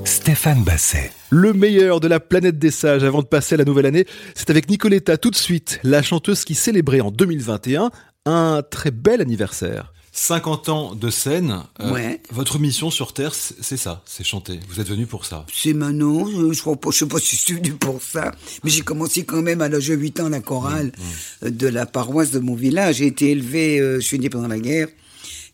[0.06, 1.12] Stéphane Basset.
[1.30, 4.50] Le meilleur de la planète des sages avant de passer à la nouvelle année, c'est
[4.50, 7.92] avec Nicoletta tout de suite, la chanteuse qui célébrait en 2021
[8.26, 9.94] un très bel anniversaire.
[10.16, 11.64] 50 ans de scène.
[11.82, 14.62] Euh, votre mission sur Terre, c'est ça, c'est chanter.
[14.70, 15.46] Vous êtes venu pour ça.
[15.54, 18.32] C'est maintenant, je ne sais pas si je suis venu pour ça,
[18.64, 20.94] mais j'ai commencé quand même à l'âge de 8 ans la chorale
[21.42, 21.50] mmh, mmh.
[21.50, 22.96] de la paroisse de mon village.
[22.96, 24.88] J'ai été élevé, euh, je suis né pendant la guerre,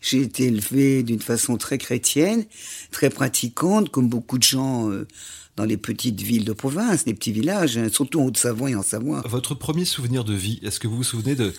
[0.00, 2.44] j'ai été élevé d'une façon très chrétienne,
[2.92, 4.88] très pratiquante, comme beaucoup de gens...
[4.90, 5.06] Euh,
[5.54, 8.82] dans les petites villes de province, les petits villages, hein, surtout en Haute-Savoie et en
[8.82, 9.22] Savoie.
[9.28, 11.52] Votre premier souvenir de vie, est-ce que vous vous souvenez de,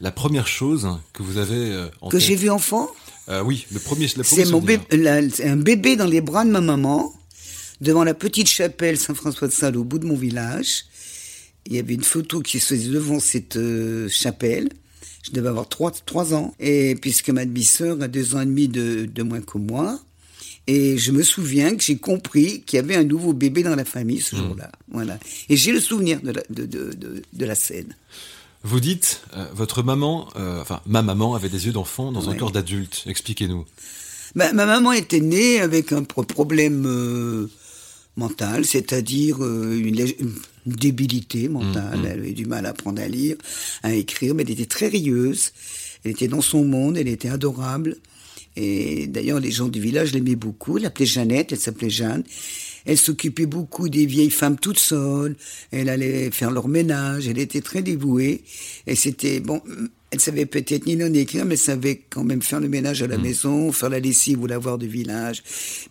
[0.00, 2.88] la première chose que vous avez euh, en que j'ai vu enfant
[3.28, 4.08] euh, Oui, le premier.
[4.08, 7.12] C'est mon un bébé dans les bras de ma maman
[7.80, 10.84] devant la petite chapelle Saint-François de Sales au bout de mon village.
[11.66, 14.70] Il y avait une photo qui se faisait devant cette euh, chapelle.
[15.22, 16.54] Je devais avoir trois, trois ans.
[16.58, 20.00] Et puisque ma demi-sœur a deux ans et demi de, de moins que moi.
[20.66, 23.84] Et je me souviens que j'ai compris qu'il y avait un nouveau bébé dans la
[23.84, 24.38] famille ce mmh.
[24.38, 24.72] jour-là.
[24.90, 25.18] Voilà.
[25.50, 27.94] Et j'ai le souvenir de la, de, de, de la scène.
[28.62, 32.34] Vous dites, euh, votre maman, euh, enfin ma maman avait des yeux d'enfant dans un
[32.34, 33.04] corps d'adulte.
[33.06, 33.64] Expliquez-nous.
[34.34, 37.50] ma maman était née avec un problème euh,
[38.16, 40.06] mental, c'est-à-dire une,
[40.66, 41.98] débilité mentale.
[41.98, 42.04] Mmh, mmh.
[42.04, 43.36] Elle avait du mal à apprendre à lire,
[43.82, 45.52] à écrire, mais elle était très rieuse.
[46.04, 47.96] Elle était dans son monde, elle était adorable.
[48.56, 50.76] Et d'ailleurs, les gens du village l'aimaient beaucoup.
[50.76, 52.24] Elle l'appelait Jeannette, elle s'appelait Jeanne.
[52.86, 55.36] Elle s'occupait beaucoup des vieilles femmes toutes seules.
[55.70, 57.28] Elle allait faire leur ménage.
[57.28, 58.42] Elle était très dévouée.
[58.86, 59.62] Et c'était, bon,
[60.12, 63.06] elle savait peut-être ni non écrire, mais elle savait quand même faire le ménage à
[63.06, 63.22] la mm.
[63.22, 65.42] maison, faire la lessive ou lavoir du village.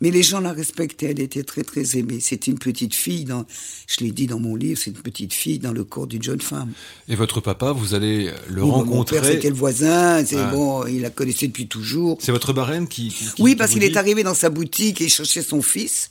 [0.01, 1.11] Mais les gens la respectaient.
[1.11, 2.19] Elle était très, très aimée.
[2.19, 3.45] C'était une petite fille dans,
[3.87, 6.41] je l'ai dit dans mon livre, c'est une petite fille dans le corps d'une jeune
[6.41, 6.71] femme.
[7.07, 9.15] Et votre papa, vous allez le rencontrer?
[9.17, 10.25] Mon père, c'était le voisin?
[10.25, 10.51] C'est ah.
[10.51, 12.17] bon, il la connaissait depuis toujours.
[12.19, 15.61] C'est votre marraine qui, Oui, parce qu'il est arrivé dans sa boutique et cherchait son
[15.61, 16.09] fils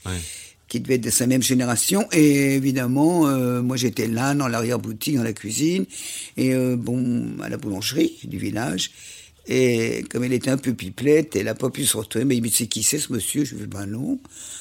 [0.68, 2.06] qui devait être de sa même génération.
[2.12, 5.86] Et évidemment, euh, moi j'étais là, dans l'arrière-boutique, dans la cuisine,
[6.36, 8.90] et euh, bon, à la boulangerie du village.
[9.50, 12.26] Et comme elle était un peu pipelette, elle n'a pas pu se retrouver.
[12.26, 13.44] Mais il me dit, c'est qui c'est ce monsieur?
[13.44, 14.18] Je lui ai dit, ben non,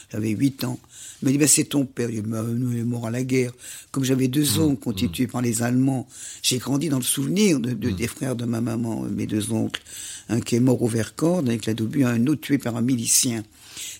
[0.09, 0.79] j'avais 8 ans.
[1.21, 2.09] Il m'a dit, ben c'est ton père.
[2.09, 3.51] Il, ben, il est mort à la guerre.
[3.91, 5.27] Comme j'avais deux mmh, oncles mmh.
[5.27, 6.07] par les Allemands,
[6.41, 7.95] j'ai grandi dans le souvenir de, de mmh.
[7.95, 9.81] des frères de ma maman, mes deux oncles.
[10.29, 11.73] Un qui est mort au Vercors avec la
[12.07, 13.43] un autre tué par un milicien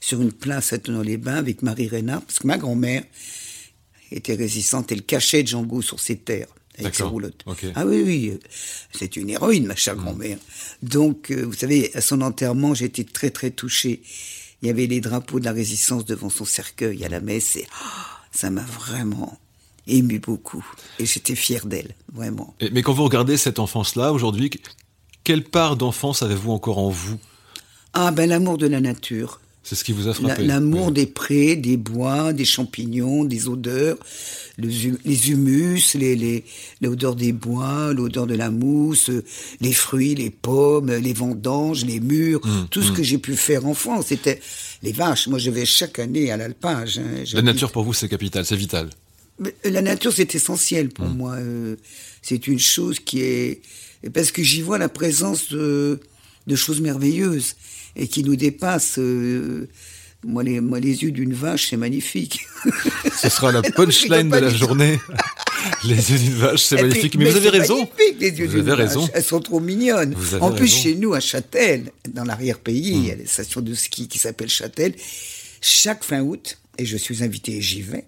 [0.02, 3.04] sur une place à Tonon-les-Bains avec Marie Reynard, parce que ma grand-mère
[4.12, 6.48] était résistante, elle cachait Django sur ses terres
[6.80, 7.44] avec ses roulottes.
[7.76, 8.40] Ah oui, oui,
[8.92, 10.38] c'est une héroïne, ma chère grand-mère.
[10.84, 14.02] Donc, euh, vous savez, à son enterrement, j'étais très, très touché.
[14.62, 17.66] Il y avait les drapeaux de la résistance devant son cercueil à la messe et
[17.82, 19.40] ah, ça m'a vraiment
[19.88, 20.66] ému beaucoup.
[21.00, 22.56] Et j'étais fier d'elle, vraiment.
[22.72, 24.52] mais quand vous regardez cette enfance-là, aujourd'hui,
[25.24, 27.18] quelle part d'enfance avez-vous encore en vous?
[27.94, 30.46] Ah, ben l'amour de la nature C'est ce qui vous a frappé.
[30.46, 33.98] L'amour des prés, des bois, des champignons, des odeurs,
[34.58, 36.46] les humus, les,
[36.80, 39.12] l'odeur des bois, l'odeur de la mousse,
[39.60, 42.96] les fruits, les pommes, les vendanges, les murs, mmh, tout ce mmh.
[42.96, 44.02] que j'ai pu faire enfant.
[44.02, 44.40] C'était
[44.84, 45.28] les vaches.
[45.28, 47.00] Moi, je vais chaque année à l'alpage.
[47.00, 47.26] Hein.
[47.34, 48.90] La nature pour vous, c'est capital, c'est vital.
[49.66, 51.18] La nature, c'est essentiel pour mmh.
[51.18, 51.34] moi.
[51.34, 51.76] Euh,
[52.22, 53.62] c'est une chose qui est
[54.14, 56.00] parce que j'y vois la présence de,
[56.48, 57.56] de choses merveilleuses
[57.98, 59.00] et qui nous dépassent.
[59.00, 59.68] Euh,
[60.24, 62.42] moi, les, moi, les yeux d'une vache, c'est magnifique.
[63.22, 65.00] Ce sera la punchline de la journée.
[65.84, 67.16] les yeux d'une vache, c'est magnifique.
[67.16, 67.88] mais, vous avez raison.
[68.20, 68.78] les yeux d'une vache.
[68.78, 69.10] Raison.
[69.14, 70.16] Elles sont trop mignonnes.
[70.42, 73.28] En plus, chez nous, à Châtel, dans l'arrière-pays, il y a une hmm.
[73.28, 74.94] station de ski qui s'appelle Châtel.
[75.62, 78.06] Chaque fin août, et je suis invité et j'y vais,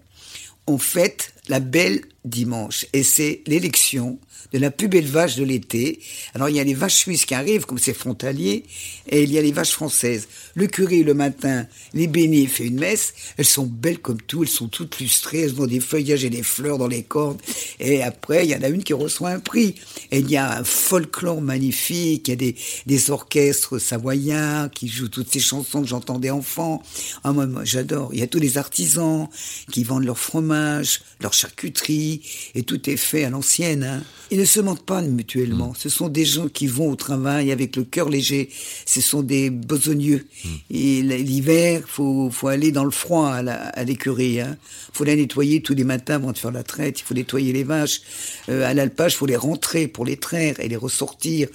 [0.66, 2.86] on fête la belle dimanche.
[2.92, 4.18] Et c'est l'élection
[4.52, 6.00] de la plus belle vache de l'été.
[6.34, 8.64] Alors il y a les vaches suisses qui arrivent, comme c'est frontalier,
[9.08, 10.28] et il y a les vaches françaises.
[10.54, 13.14] Le curé, le matin, les bénit, fait une messe.
[13.36, 16.42] Elles sont belles comme tout, elles sont toutes lustrées, elles ont des feuillages et des
[16.42, 17.40] fleurs dans les cordes.
[17.78, 19.74] Et après, il y en a une qui reçoit un prix.
[20.10, 24.88] Et il y a un folklore magnifique, il y a des, des orchestres savoyards qui
[24.88, 26.82] jouent toutes ces chansons que j'entendais enfant.
[27.24, 28.10] Ah, moi, moi j'adore.
[28.12, 29.28] Il y a tous les artisans
[29.70, 32.22] qui vendent leur fromage, leur charcuterie,
[32.54, 33.84] et tout est fait à l'ancienne.
[33.84, 34.02] Hein.
[34.32, 35.70] Ils ne se mentent pas mutuellement.
[35.70, 35.74] Mm.
[35.76, 38.48] Ce sont des gens qui vont au travail avec le cœur léger.
[38.86, 40.26] Ce sont des besogneux.
[40.44, 40.48] Mm.
[40.70, 44.34] Et l'hiver, faut faut aller dans le froid à l'écurie.
[44.34, 44.56] Il hein.
[44.92, 47.00] faut la nettoyer tous les matins avant de faire la traite.
[47.00, 48.02] Il faut nettoyer les vaches.
[48.48, 51.48] Euh, à l'alpage, il faut les rentrer pour les traire et les ressortir.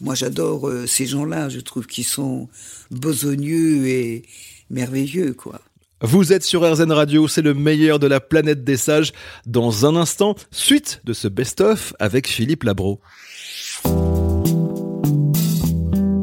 [0.00, 1.48] Moi, j'adore euh, ces gens-là.
[1.48, 2.48] Je trouve qu'ils sont
[2.90, 4.22] besogneux et
[4.70, 5.60] merveilleux, quoi.
[6.04, 9.12] Vous êtes sur RZN Radio, c'est le meilleur de la planète des sages.
[9.46, 13.00] Dans un instant, suite de ce best-of avec Philippe Labro.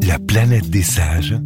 [0.05, 1.37] La planète des sages.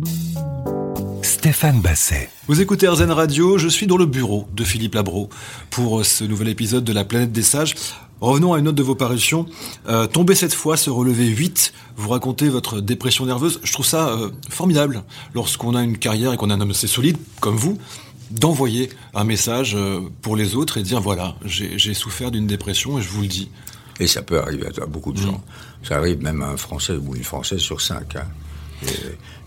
[1.21, 2.27] Stéphane Basset.
[2.47, 5.29] Vous écoutez RZN Radio, je suis dans le bureau de Philippe Labro
[5.69, 7.75] pour ce nouvel épisode de La planète des sages.
[8.19, 9.45] Revenons à une autre de vos parutions.
[9.89, 13.59] Euh, tomber cette fois, se relever 8, vous racontez votre dépression nerveuse.
[13.63, 15.03] Je trouve ça euh, formidable
[15.35, 17.77] lorsqu'on a une carrière et qu'on a un homme assez solide comme vous
[18.33, 23.01] d'envoyer un message euh, pour les autres et dire voilà, j'ai souffert d'une dépression et
[23.01, 23.49] je vous le dis.
[23.99, 25.25] Et ça peut arriver à beaucoup de mm.
[25.25, 25.43] gens.
[25.83, 28.15] Ça arrive même à un Français ou une Française sur cinq.
[28.15, 28.25] Hein.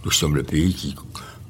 [0.05, 0.95] nous sommes le pays qui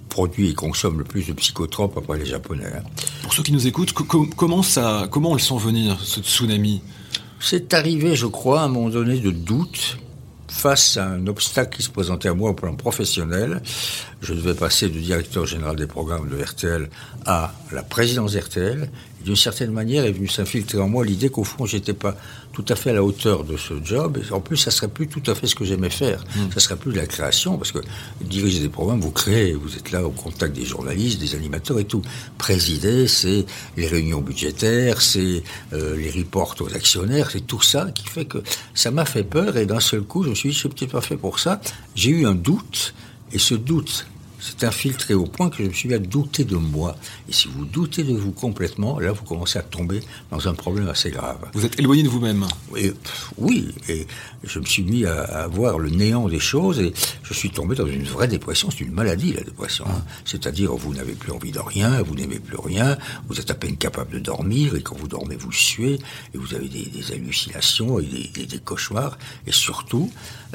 [0.09, 2.73] produit et consomme le plus de psychotropes après les Japonais.
[2.75, 2.83] Hein.
[3.23, 6.81] Pour ceux qui nous écoutent, comment, ça, comment on le sent venir, ce tsunami?
[7.39, 9.99] C'est arrivé, je crois, à un moment donné de doute
[10.49, 13.63] face à un obstacle qui se présentait à moi au plan professionnel.
[14.21, 16.89] Je devais passer du directeur général des programmes de RTL
[17.25, 18.89] à la présidence RTL
[19.27, 22.17] d'une certaine manière, est venu s'infiltrer en moi l'idée qu'au fond, j'étais pas
[22.53, 24.19] tout à fait à la hauteur de ce job.
[24.19, 26.23] Et en plus, ça serait plus tout à fait ce que j'aimais faire.
[26.37, 26.53] Hmm.
[26.55, 27.81] Ça serait plus de la création, parce que
[28.21, 31.85] diriger des programmes, vous créez, vous êtes là au contact des journalistes, des animateurs et
[31.87, 32.03] tout.
[32.39, 33.45] Présider, c'est
[33.77, 38.39] les réunions budgétaires, c'est euh, les reports aux actionnaires, c'est tout ça qui fait que
[38.75, 39.57] ça m'a fait peur.
[39.57, 41.61] Et d'un seul coup, je me suis dit, je suis peut-être pas fait pour ça.
[41.97, 42.95] J'ai eu un doute,
[43.33, 44.07] et ce doute
[44.47, 46.97] c'est infiltré au point que je me suis mis à douter de moi.
[47.29, 50.89] Et si vous doutez de vous complètement, là, vous commencez à tomber dans un problème
[50.89, 51.39] assez grave.
[51.53, 52.47] Vous êtes éloigné de vous-même
[53.39, 54.07] Oui, et
[54.45, 57.87] je me suis mis à, voir le néant des choses et je suis tombé dans
[57.87, 58.71] une vraie dépression.
[58.71, 59.85] C'est une maladie, la dépression.
[59.89, 60.03] Hein.
[60.25, 62.97] C'est-à-dire, vous n'avez plus envie de rien, vous n'aimez plus rien,
[63.29, 65.95] vous êtes à peine capable de dormir et quand vous dormez, vous suez
[66.35, 69.19] et vous avez des, hallucinations et des, cauchemars.
[69.47, 70.13] Et surtout,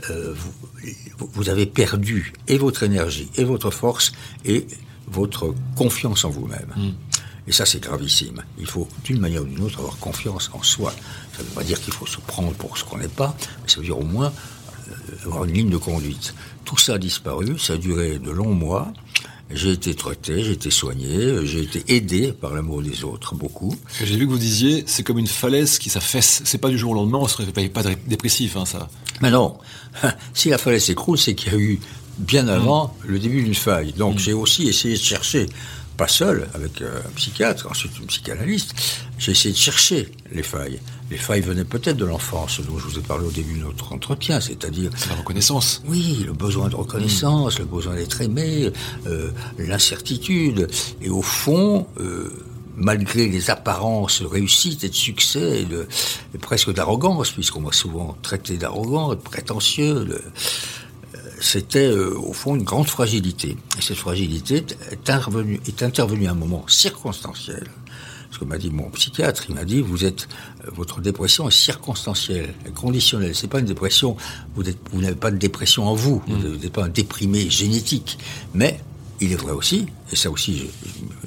[0.10, 3.81] euh, vous, vous avez perdu et votre énergie et votre force
[4.46, 4.68] et
[5.08, 6.74] votre confiance en vous-même.
[6.76, 6.92] Hmm.
[7.48, 8.44] Et ça, c'est gravissime.
[8.60, 10.94] Il faut, d'une manière ou d'une autre, avoir confiance en soi.
[11.34, 13.70] Ça ne veut pas dire qu'il faut se prendre pour ce qu'on n'est pas, mais
[13.70, 14.32] ça veut dire au moins
[14.90, 16.34] euh, avoir une ligne de conduite.
[16.66, 18.94] Tout ça a disparu, ça a duré de longs mois.
[19.54, 23.76] J'ai été traité, j'ai été soigné, j'ai été aidé par l'amour des autres, beaucoup.
[24.02, 26.42] J'ai vu que vous disiez, c'est comme une falaise qui s'affaisse.
[26.46, 28.88] C'est pas du jour au lendemain, on se réveille pas dépressif, hein, ça.
[29.22, 29.58] Mais non.
[30.34, 31.80] Si la falaise s'écroule, c'est qu'il y a eu
[32.22, 33.94] bien avant le début d'une faille.
[33.94, 34.20] Donc mm.
[34.20, 35.48] j'ai aussi essayé de chercher,
[35.98, 38.74] pas seul, avec euh, un psychiatre, ensuite une psychanalyste,
[39.18, 40.80] j'ai essayé de chercher les failles.
[41.10, 43.92] Les failles venaient peut-être de l'enfance, dont je vous ai parlé au début de notre
[43.92, 44.92] entretien, c'est-à-dire...
[45.10, 45.84] La reconnaissance.
[45.86, 48.72] Oui, le besoin de reconnaissance, le besoin d'être aimé,
[49.08, 50.68] euh, l'incertitude.
[51.02, 51.88] Et au fond...
[52.00, 52.32] Euh,
[52.78, 55.88] malgré les apparences de réussite et de succès, et, de,
[56.40, 60.22] presque d'arrogance, puisqu'on m'a souvent traité d'arrogant, de prétentieux, de,
[61.42, 63.58] c'était euh, au fond une grande fragilité.
[63.78, 64.58] Et cette fragilité
[64.92, 67.68] est intervenue, est intervenue à un moment circonstanciel.
[68.32, 70.30] Ce que m'a dit mon psychiatre, il m'a dit vous êtes
[70.66, 73.36] euh, votre dépression est circonstancielle, conditionnelle.
[73.36, 74.16] C'est pas une dépression.
[74.56, 76.22] Vous, vous n'avez pas de dépression en vous.
[76.28, 76.58] Vous mm.
[76.62, 78.18] n'êtes pas un déprimé génétique,
[78.54, 78.80] mais
[79.22, 80.64] il est vrai aussi, et ça aussi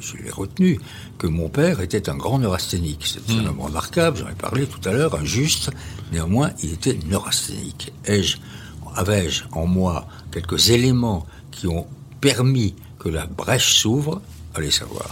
[0.00, 0.80] je, l'ai retenu,
[1.16, 3.06] que mon père était un grand neurasthénique.
[3.06, 3.46] C'est un hmm.
[3.46, 5.70] homme remarquable, j'en ai parlé tout à l'heure, injuste,
[6.12, 7.92] néanmoins il était neurasthénique.
[8.04, 8.38] Ai-je,
[8.94, 11.86] avais-je en moi quelques éléments qui ont
[12.20, 14.22] permis que la brèche s'ouvre
[14.54, 15.10] Allez savoir.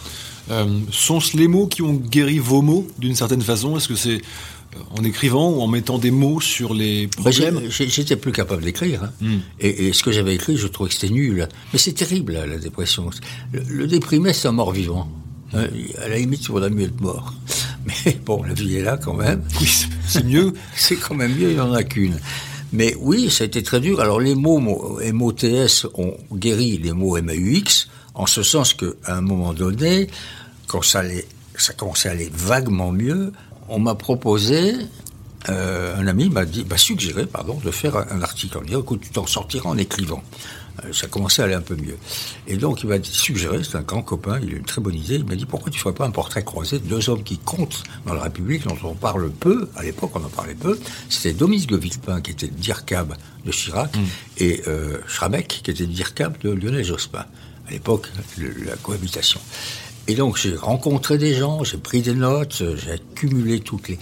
[0.51, 3.77] Euh, sont-ce les mots qui ont guéri vos mots d'une certaine façon?
[3.77, 7.61] Est-ce que c'est euh, en écrivant ou en mettant des mots sur les ben, problèmes?
[7.71, 9.05] J'étais plus capable d'écrire.
[9.05, 9.11] Hein.
[9.21, 9.38] Hmm.
[9.61, 11.49] Et, ce que j'avais écrit, je trouvais que c'était nul.
[11.73, 13.11] Mais c'est terrible, la dépression.
[13.53, 15.09] Le, déprimé, c'est un mort-vivant.
[15.55, 15.66] Hein,
[16.03, 17.35] à la limite, il vaudrait mieux être mort.
[17.87, 19.42] Mais bon, la vie est là quand même.
[19.61, 19.68] Oui,
[20.07, 20.53] c'est mieux.
[20.77, 22.18] c'est quand même mieux, il n'y en a qu'une.
[22.73, 24.01] Mais oui, ça a été très dur.
[24.01, 29.53] Alors les mots MOTS ont guéri les mots MAUX, en ce sens qu'à un moment
[29.53, 30.09] donné,
[30.67, 33.33] quand ça, allait, ça commençait à aller vaguement mieux,
[33.69, 34.75] on m'a proposé,
[35.49, 38.59] euh, un ami m'a dit, m'a suggéré, pardon, de faire un, article.
[38.59, 40.23] On dit, écoute, tu t'en sortiras en écrivant.
[40.85, 41.97] Euh, ça commençait à aller un peu mieux.
[42.47, 45.16] Et donc, il m'a suggéré, c'est un grand copain, il a une très bonne idée,
[45.16, 47.38] il m'a dit, pourquoi tu ne ferais pas un portrait croisé de deux hommes qui
[47.38, 51.33] comptent dans la République, dont on parle peu, à l'époque on en parlait peu, c'était
[51.33, 53.14] Domis de Villepin, qui était le DIRCAB
[53.45, 54.01] de Chirac, mm.
[54.38, 57.27] et euh, Schramek, qui était le DIRCAB de Lionel Jospin.
[57.68, 59.40] À l'époque, la cohabitation.
[60.09, 63.99] Et donc j'ai rencontré des gens, j'ai pris des notes, j'ai accumulé toutes les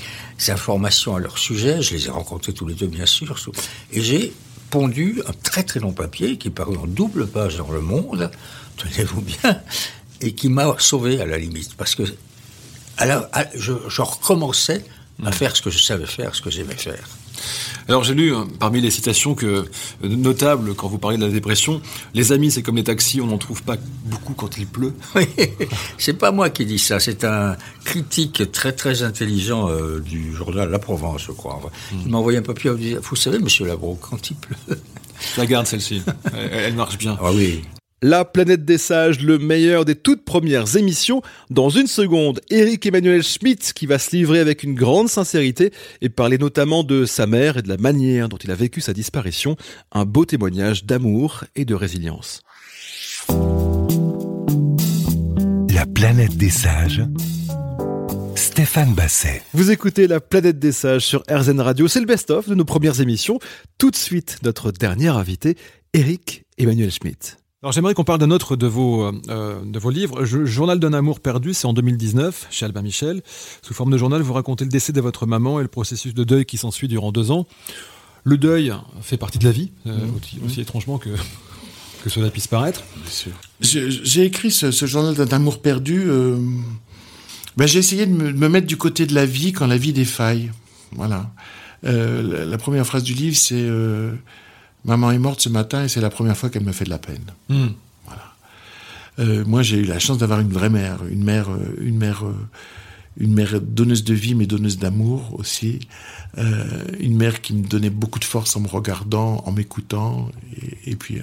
[0.48, 3.36] informations à leur sujet, je les ai rencontrés tous les deux bien sûr,
[3.92, 4.32] et j'ai
[4.70, 8.30] pondu un très très long papier qui est paru en double page dans Le Monde,
[8.76, 9.60] tenez-vous bien,
[10.20, 12.04] et qui m'a sauvé à la limite, parce que
[12.96, 14.84] alors, je, je recommençais
[15.24, 17.08] à faire ce que je savais faire, ce que j'aimais faire.
[17.88, 19.64] Alors j'ai lu hein, parmi les citations que euh,
[20.02, 21.80] notables quand vous parlez de la dépression,
[22.14, 24.94] les amis c'est comme les taxis, on n'en trouve pas beaucoup quand il pleut.
[25.14, 25.26] Oui,
[25.98, 30.70] c'est pas moi qui dis ça, c'est un critique très très intelligent euh, du journal
[30.70, 31.60] La Provence, je crois.
[32.04, 34.56] Il m'a envoyé un papier, il vous savez, Monsieur Labro, quand il pleut.
[35.34, 37.18] Je la garde celle-ci, elle, marche bien.
[37.20, 37.62] Ah oui.
[38.02, 41.20] La planète des sages, le meilleur des toutes premières émissions.
[41.50, 46.08] Dans une seconde, Eric Emmanuel Schmitt qui va se livrer avec une grande sincérité et
[46.08, 49.56] parler notamment de sa mère et de la manière dont il a vécu sa disparition.
[49.92, 52.40] Un beau témoignage d'amour et de résilience.
[55.74, 57.02] La planète des sages.
[58.34, 59.42] Stéphane Basset.
[59.52, 61.86] Vous écoutez La planète des sages sur RZN Radio.
[61.86, 63.38] C'est le best-of de nos premières émissions.
[63.76, 65.58] Tout de suite, notre dernier invité,
[65.92, 67.39] Eric Emmanuel Schmitt.
[67.62, 70.24] Alors j'aimerais qu'on parle d'un autre de vos, euh, de vos livres.
[70.24, 73.20] journal d'un amour perdu, c'est en 2019, chez Albin Michel.
[73.60, 76.24] Sous forme de journal, vous racontez le décès de votre maman et le processus de
[76.24, 77.46] deuil qui s'ensuit durant deux ans.
[78.24, 80.46] Le deuil fait partie de la vie, euh, mmh.
[80.46, 81.10] aussi, étrangement que,
[82.02, 82.82] que cela puisse paraître.
[83.60, 86.04] J'ai écrit ce, journal d'un amour perdu.
[86.06, 86.38] Euh,
[87.58, 90.50] ben j'ai essayé de me, mettre du côté de la vie quand la vie défaille.
[90.92, 91.30] Voilà.
[91.82, 93.68] La, la, première phrase du livre, c'est
[94.84, 96.98] Maman est morte ce matin et c'est la première fois qu'elle me fait de la
[96.98, 97.24] peine.
[97.48, 97.68] Hmm.
[98.06, 98.34] Voilà.
[99.18, 102.24] Euh, moi, j'ai eu la chance d'avoir une vraie mère, une mère, euh, une mère,
[102.24, 102.34] euh,
[103.18, 105.80] une mère donneuse de vie, mais donneuse d'amour aussi.
[107.00, 110.30] une mère qui me donnait beaucoup de force en me regardant, en m'écoutant,
[110.86, 111.18] et, puis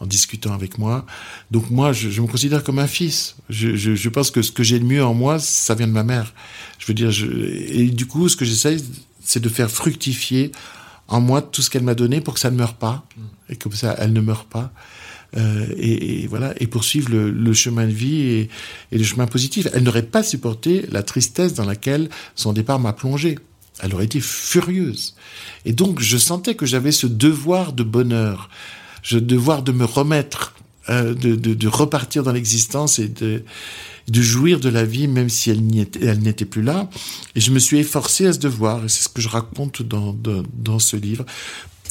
[0.00, 1.04] en discutant avec moi.
[1.50, 3.36] Donc moi, je, me considère comme un fils.
[3.50, 6.04] Je, je, pense que ce que j'ai de mieux en moi, ça vient de ma
[6.04, 6.32] mère.
[6.78, 7.12] Je veux dire,
[7.70, 8.82] et du coup, ce que j'essaye,
[9.22, 10.52] c'est de faire fructifier
[11.08, 13.22] en moi tout ce qu'elle m'a donné pour que ça ne meure pas mm.
[13.50, 14.72] et comme ça elle ne meurt pas
[15.36, 18.50] euh, et, voilà et poursuivre le, chemin de vie et,
[18.92, 19.68] le chemin positif.
[19.74, 23.38] Elle n'aurait pas supporté la tristesse dans laquelle son départ m'a plongé.
[23.80, 25.14] Elle aurait été furieuse.
[25.64, 28.48] Et donc je sentais que j'avais ce devoir de bonheur,
[29.02, 30.54] ce devoir de me remettre,
[30.88, 33.42] euh, de, de, repartir dans l'existence et de
[34.08, 36.88] de jouir de la vie même si elle n'était plus là.
[37.34, 40.14] Et je me suis efforcé à ce devoir, et c'est ce que je raconte dans,
[40.54, 41.24] dans, ce livre.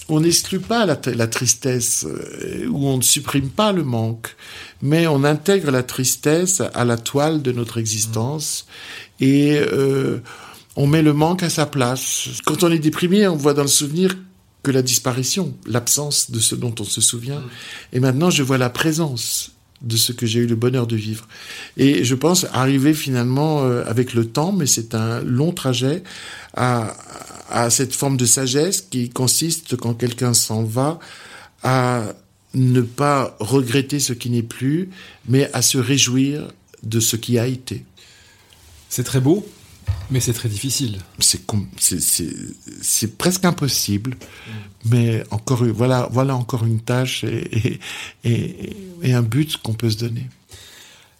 [0.07, 4.35] On n'exclut pas la, la, tristesse, euh, ou on ne supprime pas le manque,
[4.81, 8.67] mais on intègre la tristesse à la toile de notre existence,
[9.19, 10.19] et euh,
[10.75, 12.29] on met le manque à sa place.
[12.45, 14.15] Quand on est déprimé, on voit dans le souvenir
[14.65, 17.43] que la disparition, l'absence de ce dont on se souvient.
[17.93, 19.51] Et maintenant, je vois la présence
[19.83, 21.27] de ce que j'ai eu le bonheur de vivre.
[21.77, 26.01] Et je pense arriver finalement euh, avec le temps, mais c'est un long trajet,
[26.55, 26.97] à,
[27.51, 30.97] à cette forme de sagesse qui consiste, quand quelqu'un s'en va,
[31.61, 32.01] à
[32.55, 34.89] ne pas regretter ce qui n'est plus,
[35.29, 36.47] mais à se réjouir
[36.81, 37.85] de ce qui a été.
[38.89, 39.47] C'est très beau,
[40.09, 40.99] mais c'est très difficile.
[41.19, 44.17] C'est presque impossible,
[44.85, 47.79] mais encore, voilà, voilà encore une tâche et,
[48.23, 50.27] et, et un but qu'on peut se donner.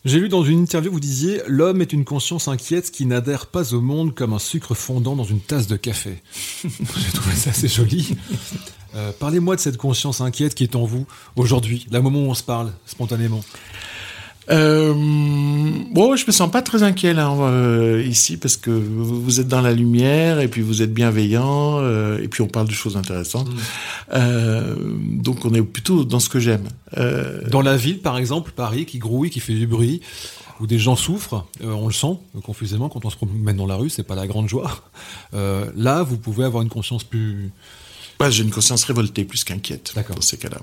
[0.06, 3.74] J'ai lu dans une interview, vous disiez L'homme est une conscience inquiète qui n'adhère pas
[3.74, 6.22] au monde comme un sucre fondant dans une tasse de café.
[6.64, 8.16] J'ai trouvé ça assez joli.
[8.94, 12.36] Euh, Parlez-moi de cette conscience inquiète qui est en vous aujourd'hui, la moment où on
[12.36, 13.44] se parle spontanément.
[14.52, 14.94] Euh,
[15.92, 19.62] bon, je me sens pas très inquiet là euh, ici parce que vous êtes dans
[19.62, 23.50] la lumière et puis vous êtes bienveillant euh, et puis on parle de choses intéressantes.
[23.50, 23.58] Mm.
[24.14, 26.68] Euh, donc on est plutôt dans ce que j'aime.
[26.98, 30.02] Euh, Dans la ville, par exemple, Paris, qui grouille, qui fait du bruit,
[30.60, 33.76] où des gens souffrent, euh, on le sent confusément quand on se promène dans la
[33.76, 34.72] rue, c'est pas la grande joie.
[35.34, 37.52] Euh, là, vous pouvez avoir une conscience plus.
[38.18, 40.60] Bah, j'ai une conscience révoltée plus qu'inquiète dans ces cas-là.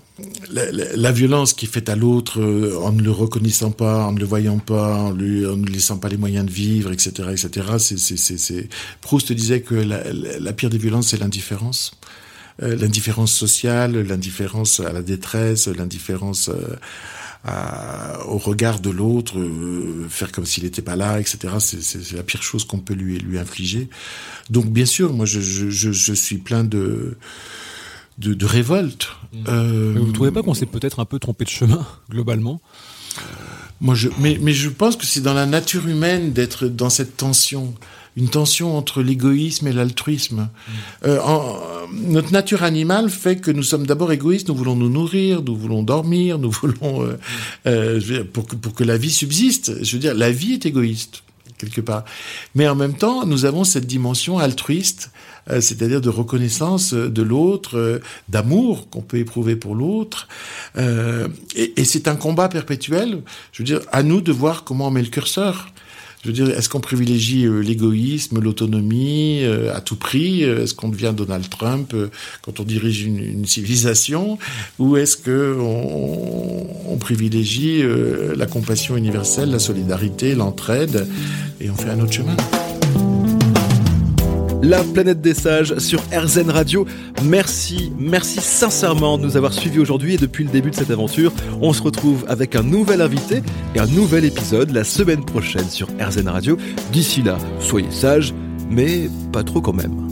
[0.50, 4.06] La, la- la violence qui est faite à l'autre euh, en ne le reconnaissant pas,
[4.06, 6.50] en ne le voyant pas, en, lui, en ne lui laissant pas les moyens de
[6.50, 7.76] vivre, etc., etc.
[7.78, 8.68] C'est.
[9.02, 11.92] Proust disait que la, la- la pire des violences, c'est l'indifférence.
[12.62, 16.76] Euh, l'indifférence sociale, l'indifférence à la détresse, l'indifférence euh,
[17.44, 21.54] à- au regard de l'autre, euh, faire comme s'il n'était pas là, etc.
[21.58, 23.88] C'est, la pire chose qu'on peut lui, lui infliger.
[24.50, 27.16] Donc bien sûr, moi je, je, je, je suis plein de,
[28.18, 29.08] de, de révolte.
[29.48, 32.60] Euh, Mais vous ne trouvez pas qu'on s'est peut-être un peu trompé de chemin, globalement?
[33.80, 37.16] Moi, je, mais, mais je pense que c'est dans la nature humaine d'être dans cette
[37.16, 37.74] tension,
[38.16, 40.48] une tension entre l'égoïsme et l'altruisme.
[41.04, 41.18] Euh,
[41.92, 45.82] notre nature animale fait que nous sommes d'abord égoïstes, nous voulons nous nourrir, nous voulons
[45.82, 47.18] dormir, nous voulons euh,
[47.66, 49.82] euh, pour que pour que la vie subsiste.
[49.82, 51.22] Je veux dire, la vie est égoïste
[51.58, 52.04] quelque part,
[52.56, 55.10] mais en même temps, nous avons cette dimension altruiste.
[55.50, 57.98] euh, c'est-à-dire de reconnaissance euh, de l'autre, euh,
[58.28, 60.28] d'amour qu'on peut éprouver pour l'autre.
[60.78, 63.22] Euh, et et c'est un combat perpétuel.
[63.52, 65.71] Je veux dire, à nous de voir comment on met le curseur.
[66.22, 70.72] Je veux dire, est-ce qu'on privilégie euh, l'égoïsme, l'autonomie euh, à tout prix euh, Est-ce
[70.72, 71.94] qu'on devient Donald Trump
[72.42, 74.38] quand on dirige une, civilisation
[74.78, 77.82] Ou est-ce que on, privilégie
[78.36, 81.08] la compassion universelle, la solidarité, l'entraide
[81.60, 82.36] et on fait un autre chemin?
[84.62, 86.86] La planète des sages sur RZN Radio.
[87.24, 91.32] Merci, merci sincèrement de nous avoir suivis aujourd'hui et depuis le début de cette aventure.
[91.60, 93.42] On se retrouve avec un nouvel invité
[93.74, 96.56] et un nouvel épisode la semaine prochaine sur RZN Radio.
[96.92, 98.32] D'ici là, soyez sages,
[98.70, 100.11] mais pas trop quand même.